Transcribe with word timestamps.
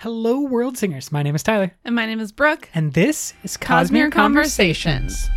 Hello, 0.00 0.40
world 0.40 0.76
singers. 0.76 1.10
My 1.10 1.22
name 1.22 1.34
is 1.34 1.42
Tyler, 1.42 1.72
And 1.82 1.94
my 1.94 2.04
name 2.04 2.20
is 2.20 2.30
Brooke. 2.30 2.68
and 2.74 2.92
this 2.92 3.32
is 3.42 3.56
Cosmere 3.56 4.08
Cosmere 4.08 4.12
Conversations. 4.12 5.30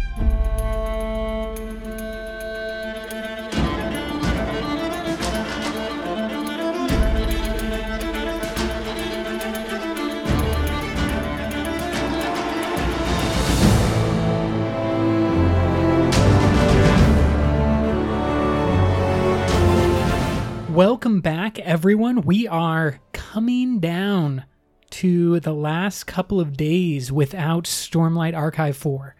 Welcome 20.70 21.20
back, 21.20 21.60
everyone. 21.60 22.22
We 22.22 22.48
are 22.48 23.00
coming 23.34 23.80
down 23.80 24.44
to 24.90 25.40
the 25.42 25.54
last 25.54 26.06
couple 26.08 26.40
of 26.40 26.58
days 26.58 27.12
without 27.12 27.66
Stormlight 27.66 28.36
Archive 28.36 28.76
4 28.76 29.16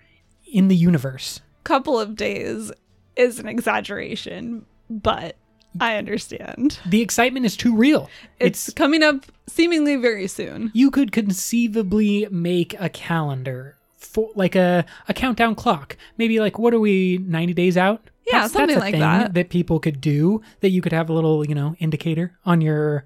in 0.52 0.68
the 0.68 0.76
universe. 0.76 1.42
Couple 1.64 2.00
of 2.00 2.16
days 2.16 2.72
is 3.16 3.38
an 3.38 3.48
exaggeration, 3.48 4.66
but 4.90 5.36
I 5.80 5.98
understand. 5.98 6.80
The 6.88 7.02
excitement 7.02 7.46
is 7.46 7.56
too 7.56 7.76
real. 7.76 8.10
It's, 8.40 8.74
coming 8.74 9.04
up 9.04 9.28
seemingly 9.46 9.96
very 9.96 10.26
soon. 10.26 10.72
you 10.74 10.90
could 10.90 11.12
conceivably 11.12 12.28
make 12.32 12.76
a 12.80 12.90
calendar 12.90 13.78
for 13.96 14.32
like 14.34 14.56
a, 14.56 14.86
a 15.08 15.14
countdown 15.14 15.54
clock. 15.54 15.98
Maybe 16.18 16.40
like 16.40 16.58
what 16.58 16.74
are 16.74 16.80
we 16.80 17.20
90 17.20 17.54
days 17.54 17.78
out? 17.78 18.10
Yeah, 18.26 18.48
something 18.48 18.78
a 18.78 18.80
like 18.80 18.98
that. 18.98 19.36
that 19.36 19.50
people 19.50 19.80
could 19.80 20.02
do 20.02 20.42
that 20.62 20.70
you 20.70 20.82
could 20.82 20.94
have 20.94 21.10
a 21.10 21.14
little, 21.14 21.46
you 21.46 21.54
know, 21.54 21.76
indicator 21.80 22.38
on 22.46 22.62
your 22.62 23.06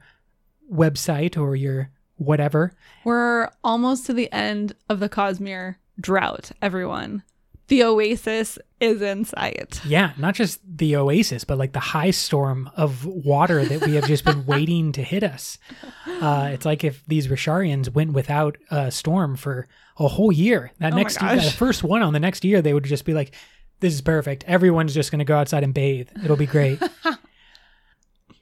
website 0.72 1.38
or 1.38 1.56
your 1.56 1.90
whatever. 2.18 2.76
We're 3.04 3.50
almost 3.64 4.06
to 4.08 4.14
the 4.14 4.32
end 4.32 4.76
of 4.90 5.00
the 5.00 5.10
Cosmere 5.10 5.76
drought, 6.00 6.52
everyone. 6.62 7.24
The 7.68 7.84
oasis 7.84 8.60
is 8.82 9.02
in 9.02 9.24
sight. 9.24 9.80
Yeah, 9.86 10.12
not 10.18 10.36
just 10.36 10.60
the 10.66 10.98
oasis, 10.98 11.46
but 11.46 11.58
like 11.58 11.72
the 11.72 11.80
high 11.80 12.12
storm 12.12 12.70
of 12.76 13.06
water 13.06 13.64
that 13.64 13.86
we 13.86 13.96
have 13.96 14.06
just 14.06 14.26
been 14.26 14.46
waiting 14.48 14.92
to 14.92 15.02
hit 15.02 15.24
us. 15.24 15.58
Uh, 16.06 16.50
it's 16.52 16.66
like 16.66 16.84
if 16.84 17.06
these 17.06 17.28
Rosharans 17.28 17.92
went 17.94 18.12
without 18.12 18.58
a 18.70 18.92
storm 18.92 19.38
for 19.38 19.68
a 19.98 20.08
whole 20.10 20.32
year. 20.32 20.72
That 20.80 20.94
Oh 20.94 20.98
next 20.98 21.22
year, 21.22 21.40
first 21.42 21.84
one 21.84 22.02
on 22.02 22.14
the 22.14 22.20
next 22.20 22.44
year, 22.44 22.62
they 22.62 22.74
would 22.74 22.84
just 22.84 23.06
be 23.06 23.14
like, 23.14 23.34
"This 23.80 23.94
is 23.94 24.02
perfect. 24.02 24.44
Everyone's 24.44 24.94
just 24.94 25.12
going 25.12 25.20
to 25.20 25.26
go 25.26 25.38
outside 25.38 25.64
and 25.64 25.74
bathe. 25.74 26.10
It'll 26.24 26.36
be 26.36 26.46
great." 26.46 26.82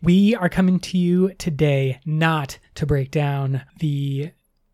we 0.01 0.35
are 0.35 0.49
coming 0.49 0.79
to 0.79 0.97
you 0.97 1.33
today 1.35 1.99
not 2.05 2.57
to 2.75 2.85
break 2.85 3.11
down 3.11 3.63
the 3.79 4.31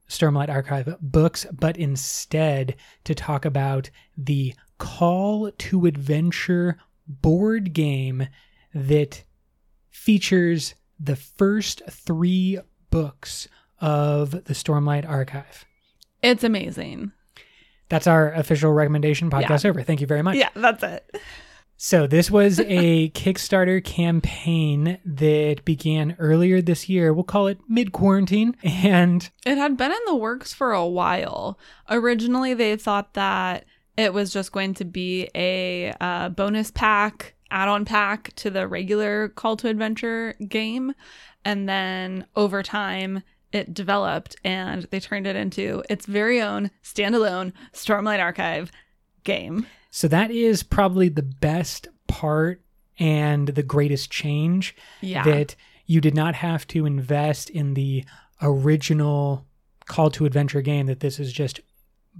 Stormlight 0.10 0.50
Archive 0.50 0.96
books, 1.02 1.46
but 1.52 1.78
instead 1.78 2.76
to 3.04 3.14
talk 3.14 3.46
about 3.46 3.90
the 4.18 4.54
Call 4.78 5.52
to 5.52 5.86
Adventure 5.86 6.78
board 7.08 7.74
game 7.74 8.28
that 8.74 9.24
features 9.90 10.76
the 11.00 11.16
first 11.16 11.82
three 11.90 12.60
books 12.90 13.48
of 13.82 14.32
the 14.32 14.54
Stormlight 14.54 15.08
Archive. 15.08 15.66
It's 16.22 16.44
amazing. 16.44 17.12
That's 17.90 18.08
our 18.08 18.32
official 18.34 18.72
recommendation 18.72 19.30
podcast 19.30 19.66
over. 19.66 19.82
Thank 19.82 20.02
you 20.02 20.08
very 20.08 20.22
much. 20.22 20.36
Yeah, 20.36 20.50
that's 20.56 20.84
it. 20.84 21.22
So 21.78 22.08
this 22.08 22.30
was 22.30 22.60
a 22.68 23.10
Kickstarter 23.12 23.84
campaign 23.84 24.98
that 25.06 25.64
began 25.64 26.16
earlier 26.20 26.62
this 26.62 26.90
year. 26.90 27.14
We'll 27.14 27.24
call 27.24 27.48
it 27.48 27.60
mid 27.70 27.94
quarantine. 27.94 28.56
And 28.64 29.30
It 29.46 29.58
had 29.58 29.78
been 29.78 29.92
in 29.92 30.00
the 30.08 30.16
works 30.16 30.54
for 30.54 30.74
a 30.74 30.86
while. 30.86 31.58
Originally, 31.90 32.54
they 32.54 32.76
thought 32.76 33.14
that 33.14 33.66
it 33.96 34.14
was 34.14 34.34
just 34.34 34.52
going 34.52 34.74
to 34.76 34.86
be 34.86 35.30
a 35.34 35.94
uh, 36.02 36.30
bonus 36.30 36.72
pack, 36.72 37.36
add 37.50 37.68
on 37.68 37.86
pack 37.86 38.34
to 38.36 38.50
the 38.50 38.68
regular 38.68 39.30
Call 39.30 39.56
to 39.58 39.70
Adventure 39.70 40.36
game. 40.48 40.94
And 41.46 41.70
then 41.70 42.26
over 42.36 42.62
time, 42.62 43.24
it 43.52 43.74
developed 43.74 44.36
and 44.44 44.84
they 44.92 45.00
turned 45.00 45.26
it 45.26 45.36
into 45.36 45.84
its 45.90 46.06
very 46.06 46.42
own 46.42 46.70
standalone 46.84 47.54
Stormlight 47.74 48.20
Archive 48.20 48.72
game. 49.24 49.66
So 49.92 50.08
that 50.08 50.32
is 50.32 50.64
probably 50.64 51.10
the 51.10 51.24
best 51.24 51.88
part 52.08 52.62
and 53.00 53.50
the 53.50 53.64
greatest 53.64 54.10
change 54.12 54.76
Yeah. 55.02 55.24
that 55.24 55.56
you 55.86 56.02
did 56.02 56.16
not 56.16 56.36
have 56.36 56.68
to 56.68 56.86
invest 56.86 57.50
in 57.50 57.74
the 57.74 58.04
original 58.42 59.46
call 59.86 60.10
to 60.12 60.26
adventure 60.26 60.62
game 60.62 60.86
that 60.88 61.00
this 61.00 61.20
is 61.20 61.32
just 61.32 61.60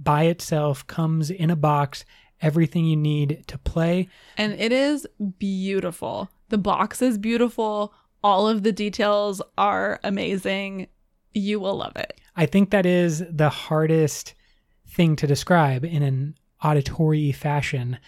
by 0.00 0.24
itself 0.24 0.86
comes 0.86 1.30
in 1.30 1.50
a 1.50 1.56
box 1.56 2.04
everything 2.40 2.84
you 2.84 2.96
need 2.96 3.44
to 3.48 3.58
play 3.58 4.08
And 4.36 4.52
it 4.54 4.70
is 4.72 5.06
beautiful. 5.38 6.30
The 6.50 6.58
box 6.58 7.02
is 7.02 7.18
beautiful. 7.18 7.92
All 8.22 8.48
of 8.48 8.62
the 8.62 8.72
details 8.72 9.42
are 9.58 9.98
amazing. 10.04 10.86
You 11.34 11.58
will 11.60 11.76
love 11.76 11.96
it. 11.96 12.20
i 12.36 12.46
think 12.46 12.70
that 12.70 12.86
is 12.86 13.22
the 13.30 13.48
hardest 13.50 14.34
thing 14.86 15.16
to 15.16 15.26
describe 15.26 15.84
in 15.84 16.02
an 16.02 16.37
auditory 16.62 17.32
fashion 17.32 17.98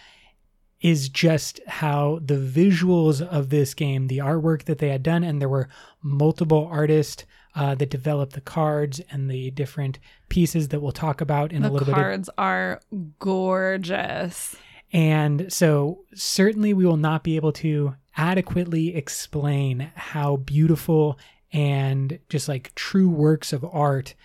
is 0.81 1.09
just 1.09 1.59
how 1.67 2.19
the 2.23 2.35
visuals 2.35 3.21
of 3.21 3.49
this 3.49 3.73
game 3.73 4.07
the 4.07 4.17
artwork 4.17 4.63
that 4.63 4.79
they 4.79 4.89
had 4.89 5.03
done 5.03 5.23
and 5.23 5.39
there 5.39 5.49
were 5.49 5.69
multiple 6.01 6.67
artists 6.71 7.25
uh, 7.55 7.75
that 7.75 7.89
developed 7.89 8.33
the 8.33 8.41
cards 8.41 9.01
and 9.11 9.29
the 9.29 9.51
different 9.51 9.99
pieces 10.29 10.69
that 10.69 10.81
we'll 10.81 10.91
talk 10.91 11.21
about 11.21 11.51
in 11.51 11.63
a 11.63 11.69
little 11.69 11.85
bit 11.85 11.95
of 11.95 12.01
cards 12.01 12.29
are 12.37 12.79
gorgeous. 13.19 14.55
And 14.93 15.51
so, 15.51 16.03
certainly, 16.13 16.73
we 16.73 16.85
will 16.85 16.97
not 16.97 17.23
be 17.23 17.35
able 17.37 17.53
to 17.53 17.95
adequately 18.17 18.95
explain 18.95 19.91
how 19.95 20.37
beautiful 20.37 21.17
and 21.53 22.19
just 22.29 22.47
like 22.47 22.73
true 22.75 23.09
works 23.09 23.53
of 23.53 23.65
art 23.65 24.15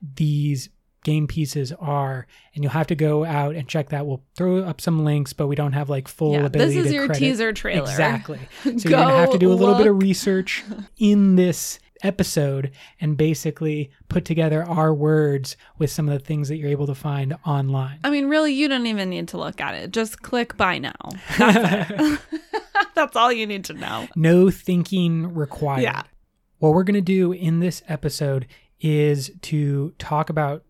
these 0.00 0.68
game 1.04 1.26
pieces 1.26 1.72
are. 1.72 2.26
And 2.54 2.62
you'll 2.62 2.72
have 2.72 2.86
to 2.88 2.94
go 2.94 3.24
out 3.24 3.54
and 3.54 3.68
check 3.68 3.90
that. 3.90 4.06
We'll 4.06 4.22
throw 4.36 4.58
up 4.64 4.80
some 4.80 5.04
links, 5.04 5.32
but 5.32 5.46
we 5.46 5.56
don't 5.56 5.72
have 5.72 5.88
like 5.88 6.08
full 6.08 6.32
yeah, 6.34 6.46
ability 6.46 6.74
this 6.74 6.84
is 6.84 6.90
to 6.90 6.94
your 6.94 7.06
credit. 7.06 7.18
teaser 7.20 7.52
trailer. 7.52 7.90
Exactly. 7.90 8.40
So, 8.62 8.70
Go 8.70 8.76
you're 8.76 8.90
going 8.90 9.08
to 9.08 9.14
have 9.14 9.32
to 9.32 9.38
do 9.38 9.52
a 9.52 9.54
little 9.54 9.74
bit 9.74 9.86
of 9.86 10.00
research 10.00 10.64
in 10.98 11.36
this 11.36 11.78
episode 12.02 12.72
and 13.00 13.16
basically 13.16 13.90
put 14.08 14.24
together 14.24 14.64
our 14.64 14.92
words 14.92 15.56
with 15.78 15.90
some 15.90 16.08
of 16.08 16.12
the 16.18 16.24
things 16.24 16.48
that 16.48 16.56
you're 16.56 16.70
able 16.70 16.86
to 16.86 16.94
find 16.94 17.36
online. 17.46 17.98
I 18.04 18.10
mean, 18.10 18.28
really, 18.28 18.52
you 18.52 18.68
don't 18.68 18.86
even 18.86 19.10
need 19.10 19.28
to 19.28 19.38
look 19.38 19.60
at 19.60 19.74
it. 19.74 19.92
Just 19.92 20.22
click 20.22 20.56
buy 20.56 20.78
now. 20.78 20.92
That's. 21.38 22.22
That's 22.94 23.16
all 23.16 23.32
you 23.32 23.46
need 23.46 23.64
to 23.66 23.74
know. 23.74 24.08
No 24.16 24.50
thinking 24.50 25.34
required. 25.34 25.82
Yeah. 25.82 26.02
What 26.58 26.74
we're 26.74 26.84
going 26.84 26.94
to 26.94 27.00
do 27.00 27.32
in 27.32 27.60
this 27.60 27.82
episode 27.88 28.46
is 28.80 29.30
to 29.42 29.94
talk 29.98 30.30
about 30.30 30.64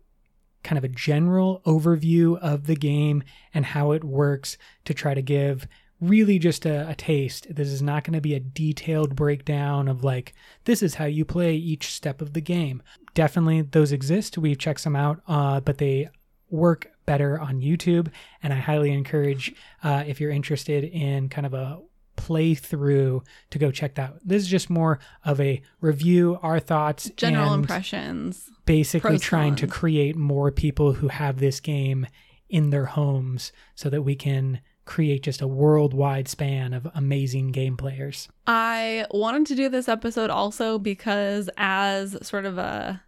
kind 0.63 0.77
of 0.77 0.83
a 0.83 0.89
general 0.89 1.61
overview 1.65 2.37
of 2.39 2.67
the 2.67 2.75
game 2.75 3.23
and 3.53 3.65
how 3.65 3.91
it 3.91 4.03
works 4.03 4.57
to 4.85 4.93
try 4.93 5.13
to 5.13 5.21
give 5.21 5.67
really 6.01 6.37
just 6.37 6.65
a, 6.65 6.89
a 6.89 6.95
taste. 6.95 7.47
This 7.49 7.69
is 7.69 7.81
not 7.81 8.03
going 8.03 8.13
to 8.13 8.21
be 8.21 8.35
a 8.35 8.39
detailed 8.39 9.15
breakdown 9.15 9.87
of 9.87 10.03
like, 10.03 10.33
this 10.65 10.83
is 10.83 10.95
how 10.95 11.05
you 11.05 11.23
play 11.23 11.55
each 11.55 11.93
step 11.93 12.21
of 12.21 12.33
the 12.33 12.41
game. 12.41 12.81
Definitely 13.13 13.61
those 13.61 13.91
exist. 13.91 14.37
We've 14.37 14.57
checked 14.57 14.81
some 14.81 14.95
out, 14.95 15.21
uh, 15.27 15.61
but 15.61 15.77
they 15.77 16.09
work 16.49 16.91
better 17.05 17.39
on 17.39 17.61
YouTube. 17.61 18.09
And 18.41 18.51
I 18.51 18.57
highly 18.57 18.91
encourage 18.91 19.53
uh, 19.83 20.03
if 20.05 20.19
you're 20.19 20.31
interested 20.31 20.83
in 20.83 21.29
kind 21.29 21.45
of 21.45 21.53
a 21.53 21.79
playthrough 22.27 23.25
to 23.51 23.59
go 23.59 23.71
check 23.71 23.95
that. 23.95 24.13
This 24.23 24.43
is 24.43 24.47
just 24.47 24.69
more 24.69 24.99
of 25.25 25.39
a 25.39 25.61
review, 25.81 26.39
our 26.41 26.59
thoughts, 26.59 27.09
General 27.17 27.53
and 27.53 27.63
impressions. 27.63 28.49
basically 28.65 29.19
trying 29.19 29.55
to 29.55 29.67
create 29.67 30.15
more 30.15 30.51
people 30.51 30.93
who 30.93 31.07
have 31.09 31.39
this 31.39 31.59
game 31.59 32.07
in 32.49 32.69
their 32.69 32.85
homes 32.85 33.51
so 33.75 33.89
that 33.89 34.03
we 34.03 34.15
can 34.15 34.61
create 34.85 35.23
just 35.23 35.41
a 35.41 35.47
worldwide 35.47 36.27
span 36.27 36.73
of 36.73 36.87
amazing 36.93 37.51
game 37.51 37.77
players. 37.77 38.27
I 38.47 39.05
wanted 39.11 39.47
to 39.47 39.55
do 39.55 39.69
this 39.69 39.87
episode 39.87 40.29
also 40.29 40.77
because, 40.77 41.49
as 41.57 42.17
sort 42.25 42.45
of 42.45 42.57
a 42.57 43.01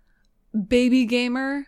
baby 0.67 1.05
gamer, 1.05 1.65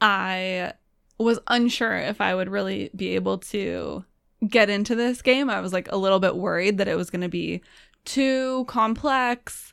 I 0.00 0.72
was 1.18 1.38
unsure 1.46 1.96
if 1.96 2.20
I 2.20 2.34
would 2.34 2.48
really 2.48 2.90
be 2.94 3.14
able 3.14 3.38
to 3.38 4.04
get 4.46 4.70
into 4.70 4.94
this 4.94 5.22
game. 5.22 5.50
I 5.50 5.60
was 5.60 5.72
like 5.72 5.90
a 5.90 5.96
little 5.96 6.20
bit 6.20 6.36
worried 6.36 6.78
that 6.78 6.88
it 6.88 6.96
was 6.96 7.10
going 7.10 7.22
to 7.22 7.28
be 7.28 7.62
too 8.04 8.64
complex 8.66 9.72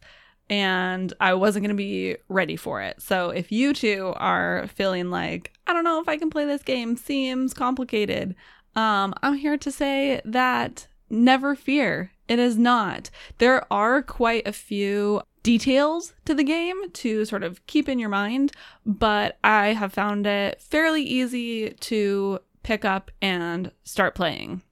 and 0.49 1.13
I 1.19 1.33
wasn't 1.33 1.63
going 1.63 1.75
to 1.75 1.75
be 1.75 2.17
ready 2.29 2.55
for 2.55 2.81
it. 2.81 3.01
So 3.01 3.29
if 3.29 3.51
you 3.51 3.73
two 3.73 4.13
are 4.17 4.67
feeling 4.67 5.09
like, 5.09 5.53
I 5.65 5.73
don't 5.73 5.83
know 5.83 6.01
if 6.01 6.07
I 6.07 6.17
can 6.17 6.29
play 6.29 6.45
this 6.45 6.63
game, 6.63 6.97
seems 6.97 7.53
complicated, 7.53 8.35
um, 8.75 9.13
I'm 9.23 9.35
here 9.35 9.57
to 9.57 9.71
say 9.71 10.21
that 10.25 10.87
never 11.09 11.55
fear. 11.55 12.11
It 12.27 12.39
is 12.39 12.57
not. 12.57 13.09
There 13.37 13.71
are 13.71 14.01
quite 14.01 14.47
a 14.47 14.51
few 14.51 15.21
details 15.43 16.13
to 16.25 16.33
the 16.33 16.43
game 16.43 16.89
to 16.89 17.23
sort 17.25 17.43
of 17.43 17.65
keep 17.67 17.87
in 17.87 17.99
your 17.99 18.09
mind, 18.09 18.51
but 18.85 19.37
I 19.43 19.73
have 19.73 19.93
found 19.93 20.25
it 20.25 20.61
fairly 20.61 21.03
easy 21.03 21.69
to 21.71 22.39
pick 22.65 22.83
up 22.83 23.11
and 23.21 23.71
start 23.83 24.15
playing. 24.15 24.63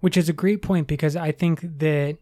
Which 0.00 0.16
is 0.16 0.28
a 0.28 0.32
great 0.32 0.62
point 0.62 0.86
because 0.86 1.16
I 1.16 1.32
think 1.32 1.60
that 1.80 2.18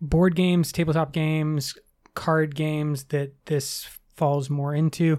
board 0.00 0.36
games, 0.36 0.72
tabletop 0.72 1.12
games, 1.12 1.74
card 2.14 2.54
games 2.54 3.04
that 3.04 3.32
this 3.46 3.88
falls 4.14 4.50
more 4.50 4.74
into, 4.74 5.18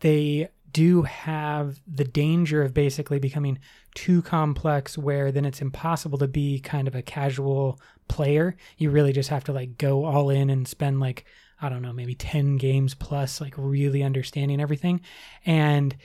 they 0.00 0.48
do 0.72 1.02
have 1.02 1.78
the 1.86 2.04
danger 2.04 2.62
of 2.62 2.74
basically 2.74 3.20
becoming 3.20 3.60
too 3.94 4.20
complex 4.22 4.98
where 4.98 5.30
then 5.30 5.44
it's 5.44 5.62
impossible 5.62 6.18
to 6.18 6.28
be 6.28 6.58
kind 6.58 6.88
of 6.88 6.96
a 6.96 7.02
casual 7.02 7.80
player. 8.08 8.56
You 8.78 8.90
really 8.90 9.12
just 9.12 9.30
have 9.30 9.44
to 9.44 9.52
like 9.52 9.78
go 9.78 10.04
all 10.04 10.28
in 10.28 10.50
and 10.50 10.66
spend 10.66 10.98
like 10.98 11.24
I 11.62 11.70
don't 11.70 11.80
know, 11.80 11.92
maybe 11.92 12.14
10 12.14 12.56
games 12.56 12.94
plus 12.94 13.40
like 13.40 13.54
really 13.56 14.02
understanding 14.02 14.60
everything. 14.60 15.00
And 15.46 15.96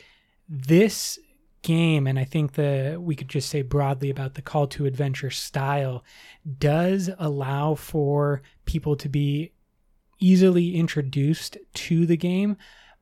this 0.47 1.19
game 1.61 2.07
and 2.07 2.17
I 2.17 2.23
think 2.23 2.53
the 2.53 2.97
we 2.99 3.15
could 3.15 3.29
just 3.29 3.49
say 3.49 3.61
broadly 3.61 4.09
about 4.09 4.33
the 4.33 4.41
call 4.41 4.67
to 4.67 4.85
adventure 4.85 5.29
style 5.29 6.03
does 6.57 7.09
allow 7.19 7.75
for 7.75 8.41
people 8.65 8.95
to 8.95 9.07
be 9.09 9.51
easily 10.19 10.75
introduced 10.75 11.57
to 11.73 12.05
the 12.05 12.17
game, 12.17 12.57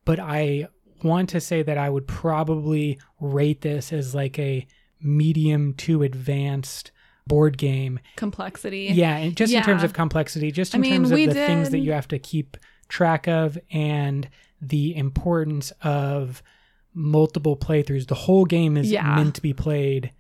but 0.06 0.20
I 0.20 0.68
want 1.04 1.30
to 1.30 1.40
say 1.42 1.64
that 1.64 1.78
I 1.78 1.90
would 1.90 2.08
probably 2.08 3.00
rate 3.22 3.62
this 3.62 3.94
as 3.94 4.14
like 4.14 4.38
a 4.40 4.68
medium 5.02 5.74
to 5.76 6.04
advanced 6.04 6.92
board 7.28 7.58
game 7.58 8.00
complexity. 8.16 8.90
Yeah, 8.94 9.16
and 9.18 9.38
just 9.38 9.54
Yeah. 9.54 9.60
in 9.60 9.66
terms 9.66 9.84
of 9.84 9.94
complexity, 9.94 10.52
just 10.52 10.74
in 10.74 10.80
I 10.80 10.82
mean, 10.82 10.94
terms 10.94 11.12
of 11.12 11.18
the 11.18 11.34
things 11.34 11.70
that 11.70 11.80
you 11.80 11.92
have 11.94 12.08
to 12.10 12.20
keep 12.20 12.58
track 12.90 13.28
of 13.28 13.58
and 13.72 14.28
the 14.62 14.96
importance 14.96 15.72
of 15.84 16.42
multiple 16.94 17.56
playthroughs. 17.56 18.08
The 18.08 18.16
whole 18.16 18.46
game 18.46 18.78
is 18.78 18.92
Yeah. 18.92 19.16
meant 19.16 19.36
to 19.36 19.42
be 19.42 19.54
played 19.54 20.12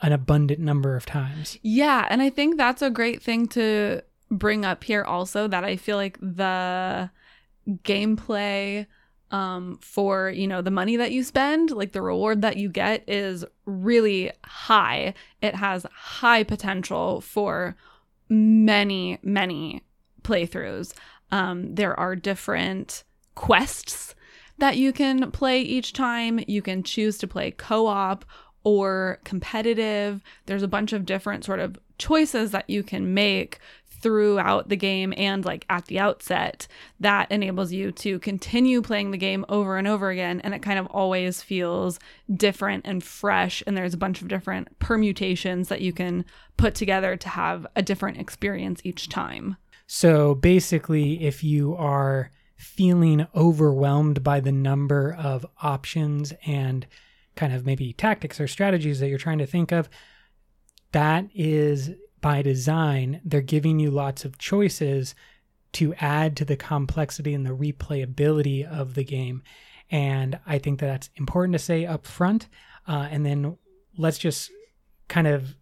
an 0.00 0.12
abundant 0.12 0.60
number 0.60 0.96
of 0.96 1.06
times. 1.06 1.58
Yeah, 1.62 2.06
and 2.10 2.20
I 2.20 2.28
think 2.30 2.56
that's 2.56 2.82
a 2.82 2.90
great 2.90 3.22
thing 3.22 3.46
to 3.48 4.02
bring 4.30 4.64
up 4.64 4.82
here 4.84 5.04
also 5.04 5.46
that 5.48 5.64
I 5.64 5.76
feel 5.76 5.96
like 5.96 6.18
the 6.20 7.10
gameplay 7.84 8.86
um 9.30 9.78
for, 9.80 10.28
you 10.30 10.46
know, 10.46 10.60
the 10.60 10.70
money 10.70 10.96
that 10.96 11.12
you 11.12 11.22
spend, 11.22 11.70
like 11.70 11.92
the 11.92 12.02
reward 12.02 12.42
that 12.42 12.56
you 12.58 12.68
get 12.68 13.02
is 13.08 13.44
really 13.64 14.30
high. 14.44 15.14
It 15.40 15.54
has 15.54 15.86
high 15.92 16.42
potential 16.44 17.20
for 17.22 17.76
many, 18.28 19.18
many 19.22 19.82
playthroughs. 20.22 20.92
Um 21.30 21.74
there 21.74 21.98
are 21.98 22.14
different 22.16 23.04
quests 23.34 24.14
that 24.62 24.76
you 24.76 24.92
can 24.92 25.28
play 25.32 25.60
each 25.60 25.92
time. 25.92 26.38
You 26.46 26.62
can 26.62 26.84
choose 26.84 27.18
to 27.18 27.26
play 27.26 27.50
co-op 27.50 28.24
or 28.62 29.18
competitive. 29.24 30.22
There's 30.46 30.62
a 30.62 30.68
bunch 30.68 30.92
of 30.92 31.04
different 31.04 31.44
sort 31.44 31.58
of 31.58 31.76
choices 31.98 32.52
that 32.52 32.70
you 32.70 32.84
can 32.84 33.12
make 33.12 33.58
throughout 33.88 34.68
the 34.68 34.76
game 34.76 35.12
and 35.16 35.44
like 35.44 35.66
at 35.68 35.86
the 35.86 35.98
outset 35.98 36.68
that 37.00 37.28
enables 37.32 37.72
you 37.72 37.90
to 37.90 38.20
continue 38.20 38.80
playing 38.80 39.10
the 39.10 39.18
game 39.18 39.44
over 39.48 39.76
and 39.76 39.88
over 39.88 40.10
again 40.10 40.40
and 40.44 40.54
it 40.54 40.62
kind 40.62 40.78
of 40.78 40.86
always 40.86 41.42
feels 41.42 41.98
different 42.32 42.86
and 42.86 43.02
fresh 43.02 43.64
and 43.66 43.76
there's 43.76 43.94
a 43.94 43.98
bunch 43.98 44.22
of 44.22 44.28
different 44.28 44.78
permutations 44.78 45.66
that 45.68 45.80
you 45.80 45.92
can 45.92 46.24
put 46.56 46.76
together 46.76 47.16
to 47.16 47.28
have 47.28 47.66
a 47.74 47.82
different 47.82 48.18
experience 48.18 48.80
each 48.84 49.08
time. 49.08 49.56
So 49.88 50.36
basically, 50.36 51.24
if 51.24 51.42
you 51.42 51.74
are 51.74 52.30
feeling 52.62 53.26
overwhelmed 53.34 54.22
by 54.22 54.38
the 54.40 54.52
number 54.52 55.12
of 55.12 55.44
options 55.62 56.32
and 56.46 56.86
kind 57.34 57.52
of 57.52 57.66
maybe 57.66 57.92
tactics 57.92 58.40
or 58.40 58.46
strategies 58.46 59.00
that 59.00 59.08
you're 59.08 59.18
trying 59.18 59.38
to 59.38 59.46
think 59.46 59.72
of, 59.72 59.88
that 60.92 61.26
is 61.34 61.90
by 62.20 62.40
design. 62.40 63.20
They're 63.24 63.40
giving 63.40 63.80
you 63.80 63.90
lots 63.90 64.24
of 64.24 64.38
choices 64.38 65.14
to 65.72 65.94
add 65.94 66.36
to 66.36 66.44
the 66.44 66.56
complexity 66.56 67.34
and 67.34 67.44
the 67.44 67.56
replayability 67.56 68.64
of 68.64 68.94
the 68.94 69.04
game. 69.04 69.42
And 69.90 70.38
I 70.46 70.58
think 70.58 70.78
that 70.80 70.86
that's 70.86 71.10
important 71.16 71.54
to 71.54 71.58
say 71.58 71.84
up 71.84 72.06
front. 72.06 72.48
Uh, 72.86 73.08
and 73.10 73.26
then 73.26 73.58
let's 73.96 74.18
just 74.18 74.50
kind 75.08 75.26
of 75.26 75.56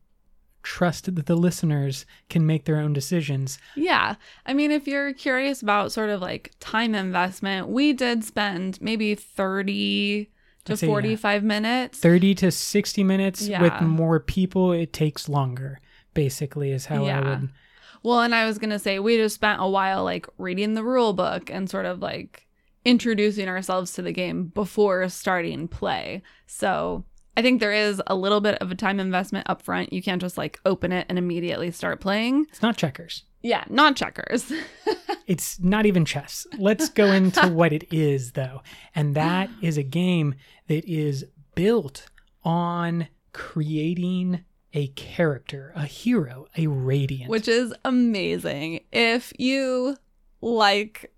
trust 0.63 1.15
that 1.15 1.27
the 1.27 1.35
listeners 1.37 2.05
can 2.29 2.47
make 2.47 2.65
their 2.65 2.77
own 2.79 2.93
decisions. 2.93 3.59
Yeah. 3.77 4.17
I 4.47 4.55
mean, 4.55 4.71
if 4.71 4.87
you're 4.87 5.13
curious 5.13 5.63
about 5.63 5.93
sort 5.93 6.11
of 6.11 6.21
like 6.21 6.53
time 6.61 6.95
investment, 6.95 7.69
we 7.69 7.93
did 7.93 8.25
spend 8.25 8.81
maybe 8.81 9.15
30 9.15 10.31
to 10.67 10.77
say, 10.77 10.87
yeah. 10.87 10.93
45 10.93 11.43
minutes. 11.45 11.99
30 11.99 12.35
to 12.37 12.51
60 12.51 13.05
minutes 13.05 13.49
Yeah. 13.49 13.63
with 13.63 13.81
more 13.81 14.21
people 14.21 14.73
it 14.73 14.93
takes 14.93 15.29
longer 15.29 15.81
basically 16.13 16.71
is 16.73 16.87
how 16.87 17.05
i 17.05 17.07
Yeah. 17.07 17.21
would 17.41 17.51
Well, 18.03 18.21
and 18.21 18.35
I 18.35 18.47
was 18.47 18.59
going 18.59 18.71
to 18.71 18.79
say, 18.79 18.99
we 18.99 19.17
just 19.19 19.35
spent 19.35 19.61
a 19.61 19.69
while 19.69 20.05
like 20.05 20.27
reading 20.39 20.73
the 20.75 20.83
rule 20.85 21.13
book 21.13 21.51
and 21.51 21.69
sort 21.69 21.85
of 21.87 22.01
like 22.01 22.47
introducing 22.85 23.47
ourselves 23.49 23.93
to 23.93 24.03
the 24.03 24.13
game 24.13 24.45
before 24.55 25.07
starting 25.11 25.69
play. 25.69 26.23
So 26.47 27.05
I 27.41 27.43
think 27.43 27.59
there 27.61 27.73
is 27.73 28.03
a 28.07 28.15
little 28.15 28.43
bit 28.43 28.57
of 28.57 28.71
a 28.71 28.75
time 28.75 29.01
investment 29.01 29.49
up 29.49 29.63
front. 29.63 29.95
You 29.95 30.03
can't 30.03 30.21
just 30.21 30.37
like 30.37 30.61
open 30.67 30.93
it 30.93 31.07
and 31.09 31.17
immediately 31.17 31.71
start 31.71 31.99
playing. 31.99 32.45
it's 32.51 32.61
not 32.61 32.77
checkers 32.77 33.23
Yeah, 33.41 33.65
not 33.71 33.97
checkers. 33.97 34.53
it's 35.27 35.59
not 35.59 35.87
even 35.87 36.05
chess 36.05 36.47
let's 36.59 36.91
go 36.91 37.07
into 37.13 37.49
what 37.49 37.73
it 37.73 37.85
is 37.91 38.33
though 38.33 38.61
and 38.95 39.15
that 39.15 39.49
is 39.63 39.79
a 39.79 39.83
game 39.83 40.35
that 40.67 40.85
is 40.85 41.25
built 41.55 42.09
on 42.45 43.09
creating 43.33 44.45
a 44.75 44.89
character 44.89 45.73
a 45.75 45.87
hero 45.87 46.47
a 46.59 46.67
radiant 46.67 47.31
which 47.31 47.49
is 47.49 47.73
amazing. 47.87 48.81
If 48.93 49.33
you, 49.39 49.97
like 50.43 51.11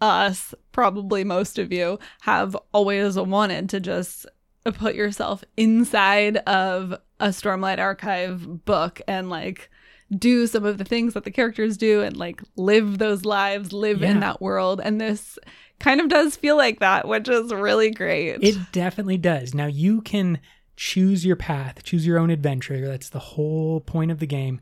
us, 0.00 0.54
probably 0.72 1.22
most 1.24 1.58
of 1.58 1.70
you, 1.70 1.98
have 2.20 2.56
always 2.72 3.16
wanted 3.18 3.68
to 3.70 3.80
just 3.80 4.26
put 4.72 4.94
yourself 4.94 5.44
inside 5.56 6.36
of 6.38 6.92
a 7.20 7.28
Stormlight 7.28 7.78
Archive 7.78 8.64
book 8.64 9.00
and 9.08 9.30
like 9.30 9.70
do 10.16 10.46
some 10.46 10.64
of 10.64 10.78
the 10.78 10.84
things 10.84 11.14
that 11.14 11.24
the 11.24 11.30
characters 11.30 11.76
do 11.76 12.02
and 12.02 12.16
like 12.16 12.40
live 12.56 12.98
those 12.98 13.24
lives, 13.24 13.72
live 13.72 14.02
Yeah. 14.02 14.10
in 14.12 14.20
that 14.20 14.40
world. 14.40 14.80
And 14.82 15.00
this 15.00 15.38
kind 15.80 16.00
of 16.00 16.08
does 16.08 16.36
feel 16.36 16.56
like 16.56 16.78
that, 16.80 17.08
which 17.08 17.28
is 17.28 17.52
really 17.52 17.90
great. 17.90 18.38
It 18.42 18.56
definitely 18.72 19.18
does. 19.18 19.52
Now 19.54 19.66
you 19.66 20.00
can 20.02 20.38
choose 20.76 21.24
your 21.24 21.36
path, 21.36 21.82
choose 21.82 22.06
your 22.06 22.18
own 22.18 22.30
adventure. 22.30 22.86
That's 22.86 23.08
the 23.08 23.18
whole 23.18 23.80
point 23.80 24.10
of 24.10 24.18
the 24.20 24.26
game. 24.26 24.60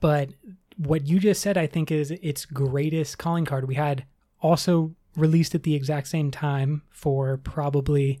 But 0.00 0.30
what 0.76 1.06
you 1.06 1.18
just 1.18 1.40
said, 1.40 1.56
I 1.56 1.66
think, 1.66 1.90
is 1.90 2.10
its 2.10 2.44
greatest 2.44 3.16
calling 3.16 3.44
card. 3.46 3.66
We 3.66 3.76
had 3.76 4.04
also 4.42 4.94
released 5.16 5.54
at 5.54 5.62
the 5.62 5.74
exact 5.74 6.08
same 6.08 6.30
time 6.30 6.82
for 6.90 7.38
probably 7.38 8.20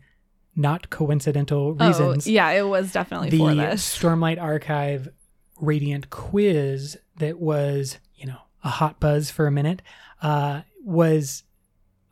not 0.56 0.90
coincidental 0.90 1.74
reasons. 1.74 2.26
Oh, 2.26 2.30
yeah, 2.30 2.50
it 2.50 2.66
was 2.66 2.92
definitely 2.92 3.30
the 3.30 3.38
for 3.38 3.54
this. 3.54 3.98
Stormlight 3.98 4.40
Archive 4.40 5.08
Radiant 5.60 6.10
quiz 6.10 6.98
that 7.18 7.38
was, 7.38 7.98
you 8.16 8.26
know, 8.26 8.38
a 8.64 8.68
hot 8.68 8.98
buzz 8.98 9.30
for 9.30 9.46
a 9.46 9.52
minute, 9.52 9.82
uh, 10.22 10.62
was, 10.82 11.44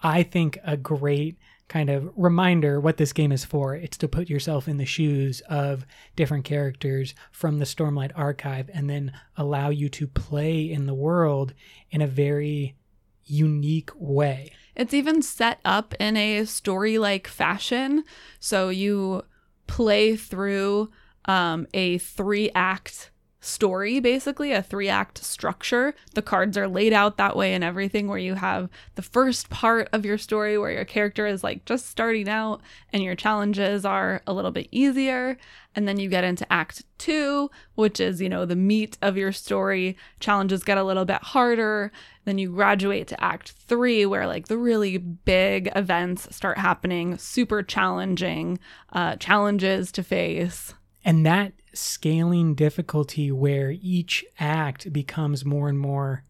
I 0.03 0.23
think, 0.23 0.59
a 0.65 0.77
great 0.77 1.39
kind 1.69 1.89
of 1.89 2.11
reminder 2.17 2.79
what 2.79 2.99
this 2.99 3.13
game 3.13 3.33
is 3.33 3.45
for. 3.45 3.75
It's 3.75 3.97
to 3.99 4.09
put 4.09 4.29
yourself 4.29 4.69
in 4.69 4.77
the 4.77 4.85
shoes 4.85 5.41
of 5.49 5.87
different 6.15 6.45
characters 6.45 7.15
from 7.33 7.59
the 7.59 7.65
Stormlight 7.65 8.13
Archive 8.15 8.71
and 8.73 8.89
then 8.89 9.13
allow 9.37 9.71
you 9.71 9.89
to 9.91 10.07
play 10.07 10.71
in 10.71 10.87
the 10.87 10.95
world 10.95 11.55
in 11.91 12.03
a 12.03 12.07
very 12.07 12.77
unique 13.27 13.91
way. 13.97 14.53
It's 14.77 14.95
even 14.95 15.23
set 15.23 15.61
up 15.65 15.95
in 16.01 16.17
a 16.17 16.45
story 16.45 16.99
like 16.99 17.29
fashion. 17.29 18.05
So 18.41 18.69
you 18.69 19.23
play 19.67 20.17
through 20.17 20.91
um, 21.27 21.67
a 21.73 21.99
three 21.99 22.51
act 22.55 23.11
story, 23.45 24.01
basically, 24.01 24.53
a 24.53 24.63
three 24.63 24.89
act 24.89 25.23
structure. 25.23 25.95
The 26.15 26.23
cards 26.23 26.57
are 26.57 26.67
laid 26.67 26.93
out 26.93 27.19
that 27.19 27.37
way 27.37 27.53
and 27.53 27.63
everything, 27.63 28.09
where 28.09 28.19
you 28.19 28.35
have 28.35 28.71
the 28.95 29.03
first 29.03 29.51
part 29.51 29.89
of 29.93 30.05
your 30.05 30.19
story 30.19 30.57
where 30.57 30.71
your 30.71 30.85
character 30.85 31.27
is 31.27 31.45
like 31.45 31.65
just 31.67 31.87
starting 31.87 32.29
out 32.29 32.63
and 32.93 33.03
your 33.03 33.15
challenges 33.15 33.85
are 33.85 34.23
a 34.27 34.33
little 34.33 34.51
bit 34.51 34.69
easier. 34.71 35.37
And 35.77 35.87
then 35.87 35.99
you 35.99 36.09
get 36.09 36.25
into 36.25 36.51
act 36.53 36.85
two, 36.99 37.51
which 37.75 38.01
is, 38.01 38.21
you 38.21 38.29
know, 38.29 38.47
the 38.47 38.57
meat 38.57 38.97
of 39.03 39.17
your 39.17 39.33
story. 39.33 39.97
Challenges 40.21 40.63
get 40.63 40.79
a 40.79 40.85
little 40.85 41.05
bit 41.05 41.23
harder. 41.23 41.93
Then 42.25 42.39
you 42.39 42.51
graduate 42.51 43.07
to 43.09 43.23
act 43.23 43.53
three, 43.53 44.07
where 44.07 44.27
like 44.27 44.49
the 44.49 44.59
really 44.59 44.99
big 44.99 45.71
events 45.77 46.35
start 46.35 46.59
happening, 46.59 47.19
super 47.19 47.63
challenging 47.63 48.59
uh, 48.93 49.17
challenges 49.17 49.93
to 49.93 50.03
face. 50.03 50.75
And 51.05 51.27
that 51.27 51.53
scaling 51.75 52.55
difficulty 52.55 53.31
where 53.31 53.73
each 53.73 54.25
act 54.39 54.93
becomes 54.93 55.45
more 55.45 55.69
and 55.69 55.79
more 55.79 56.25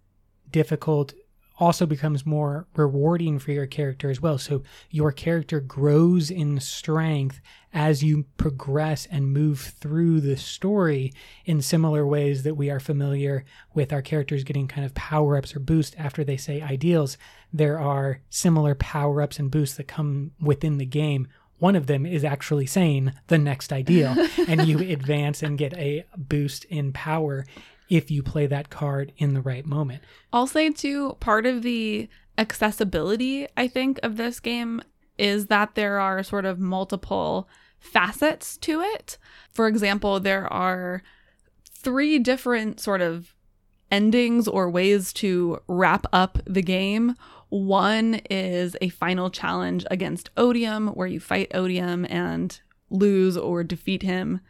difficult 0.51 1.15
also 1.59 1.87
becomes 1.87 2.27
more 2.27 2.67
rewarding 2.75 3.39
for 3.39 3.53
your 3.53 3.67
character 3.67 4.11
as 4.11 4.21
well. 4.21 4.39
So 4.39 4.63
your 4.91 5.13
character 5.13 5.61
grows 5.61 6.31
in 6.31 6.59
strength 6.61 7.41
as 7.73 8.03
you 8.03 8.25
progress 8.37 9.07
and 9.11 9.33
move 9.33 9.61
through 9.81 10.21
the 10.21 10.37
story 10.37 11.13
in 11.45 11.61
similar 11.61 12.07
ways 12.07 12.43
that 12.43 12.57
we 12.57 12.71
are 12.71 12.81
familiar 12.81 13.45
with 13.73 13.93
our 13.93 14.03
characters 14.03 14.45
getting 14.45 14.69
kind 14.69 14.85
of 14.85 14.95
power 14.95 15.37
ups 15.37 15.55
or 15.55 15.61
boosts 15.61 15.95
after 15.99 16.25
they 16.25 16.37
say 16.37 16.61
ideals. 16.61 17.19
There 17.53 17.79
are 17.79 18.21
similar 18.31 18.75
power 18.75 19.23
ups 19.23 19.39
and 19.39 19.51
boosts 19.51 19.77
that 19.77 19.89
come 19.89 20.33
within 20.41 20.79
the 20.79 20.87
game. 20.87 21.29
One 21.59 21.77
of 21.77 21.87
them 21.87 22.05
is 22.05 22.25
actually 22.25 22.67
saying 22.67 23.13
the 23.29 23.39
next 23.39 23.73
ideal, 23.73 24.15
and 24.49 24.67
you 24.67 24.79
advance 24.79 25.43
and 25.43 25.57
get 25.57 25.73
a 25.75 26.05
boost 26.17 26.65
in 26.65 26.93
power 26.93 27.45
if 27.89 28.11
you 28.11 28.23
play 28.23 28.47
that 28.47 28.71
card 28.71 29.13
in 29.17 29.35
the 29.35 29.41
right 29.41 29.67
moment. 29.67 30.03
I'll 30.33 30.47
say 30.47 30.71
too, 30.71 31.17
part 31.21 31.47
of 31.47 31.63
the 31.63 32.09
accessibility, 32.39 33.47
I 33.57 33.69
think, 33.69 34.01
of 34.03 34.17
this 34.17 34.41
game 34.41 34.83
is 35.19 35.47
that 35.47 35.75
there 35.75 36.01
are 36.01 36.23
sort 36.23 36.45
of 36.45 36.59
multiple 36.59 37.49
facets 37.79 38.57
to 38.59 38.81
it. 38.81 39.19
For 39.53 39.69
example, 39.69 40.19
there 40.19 40.53
are 40.53 41.03
three 41.71 42.19
different 42.19 42.81
sort 42.81 43.01
of 43.01 43.35
endings 43.91 44.49
or 44.49 44.69
ways 44.71 45.13
to 45.13 45.61
wrap 45.69 46.07
up 46.13 46.39
the 46.47 46.63
game. 46.63 47.15
One 47.51 48.15
is 48.31 48.77
a 48.81 48.89
final 48.89 49.31
challenge 49.31 49.85
against 49.91 50.31
Odium, 50.37 50.89
where 50.89 51.07
you 51.07 51.21
fight 51.21 51.55
Odium 51.55 52.07
and 52.09 52.59
lose 52.91 53.37
or 53.37 53.63
defeat 53.63 54.03
him. 54.03 54.41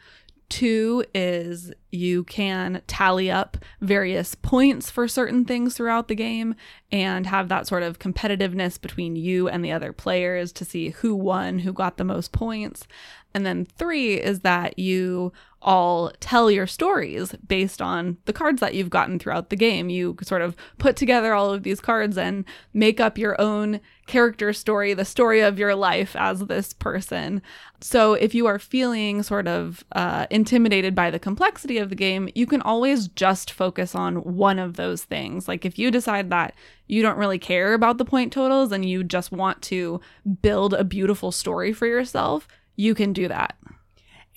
Two 0.48 1.04
is 1.14 1.72
you 1.94 2.24
can 2.24 2.82
tally 2.86 3.30
up 3.30 3.56
various 3.80 4.34
points 4.34 4.90
for 4.90 5.06
certain 5.06 5.44
things 5.44 5.74
throughout 5.74 6.08
the 6.08 6.14
game 6.14 6.54
and 6.90 7.26
have 7.26 7.48
that 7.48 7.66
sort 7.66 7.82
of 7.82 7.98
competitiveness 7.98 8.80
between 8.80 9.16
you 9.16 9.48
and 9.48 9.64
the 9.64 9.72
other 9.72 9.92
players 9.92 10.52
to 10.52 10.64
see 10.64 10.90
who 10.90 11.14
won, 11.14 11.60
who 11.60 11.72
got 11.72 11.96
the 11.96 12.04
most 12.04 12.32
points. 12.32 12.86
And 13.34 13.44
then 13.44 13.64
three 13.64 14.14
is 14.14 14.40
that 14.40 14.78
you 14.78 15.32
all 15.60 16.12
tell 16.20 16.50
your 16.50 16.66
stories 16.66 17.32
based 17.48 17.82
on 17.82 18.18
the 18.26 18.32
cards 18.32 18.60
that 18.60 18.74
you've 18.74 18.90
gotten 18.90 19.18
throughout 19.18 19.50
the 19.50 19.56
game. 19.56 19.88
You 19.88 20.16
sort 20.22 20.42
of 20.42 20.54
put 20.78 20.94
together 20.94 21.34
all 21.34 21.52
of 21.52 21.62
these 21.62 21.80
cards 21.80 22.16
and 22.16 22.44
make 22.72 23.00
up 23.00 23.18
your 23.18 23.40
own 23.40 23.80
character 24.06 24.52
story, 24.52 24.94
the 24.94 25.06
story 25.06 25.40
of 25.40 25.58
your 25.58 25.74
life 25.74 26.14
as 26.14 26.40
this 26.40 26.74
person. 26.74 27.42
So 27.80 28.12
if 28.12 28.34
you 28.34 28.46
are 28.46 28.58
feeling 28.58 29.22
sort 29.22 29.48
of 29.48 29.84
uh, 29.92 30.26
intimidated 30.30 30.94
by 30.94 31.10
the 31.10 31.18
complexity 31.18 31.78
of 31.78 31.83
the 31.88 31.94
game, 31.94 32.28
you 32.34 32.46
can 32.46 32.62
always 32.62 33.08
just 33.08 33.50
focus 33.50 33.94
on 33.94 34.16
one 34.16 34.58
of 34.58 34.74
those 34.74 35.04
things. 35.04 35.48
Like 35.48 35.64
if 35.64 35.78
you 35.78 35.90
decide 35.90 36.30
that 36.30 36.54
you 36.86 37.02
don't 37.02 37.18
really 37.18 37.38
care 37.38 37.74
about 37.74 37.98
the 37.98 38.04
point 38.04 38.32
totals 38.32 38.72
and 38.72 38.84
you 38.88 39.04
just 39.04 39.32
want 39.32 39.62
to 39.62 40.00
build 40.42 40.74
a 40.74 40.84
beautiful 40.84 41.32
story 41.32 41.72
for 41.72 41.86
yourself, 41.86 42.46
you 42.76 42.94
can 42.94 43.12
do 43.12 43.28
that. 43.28 43.56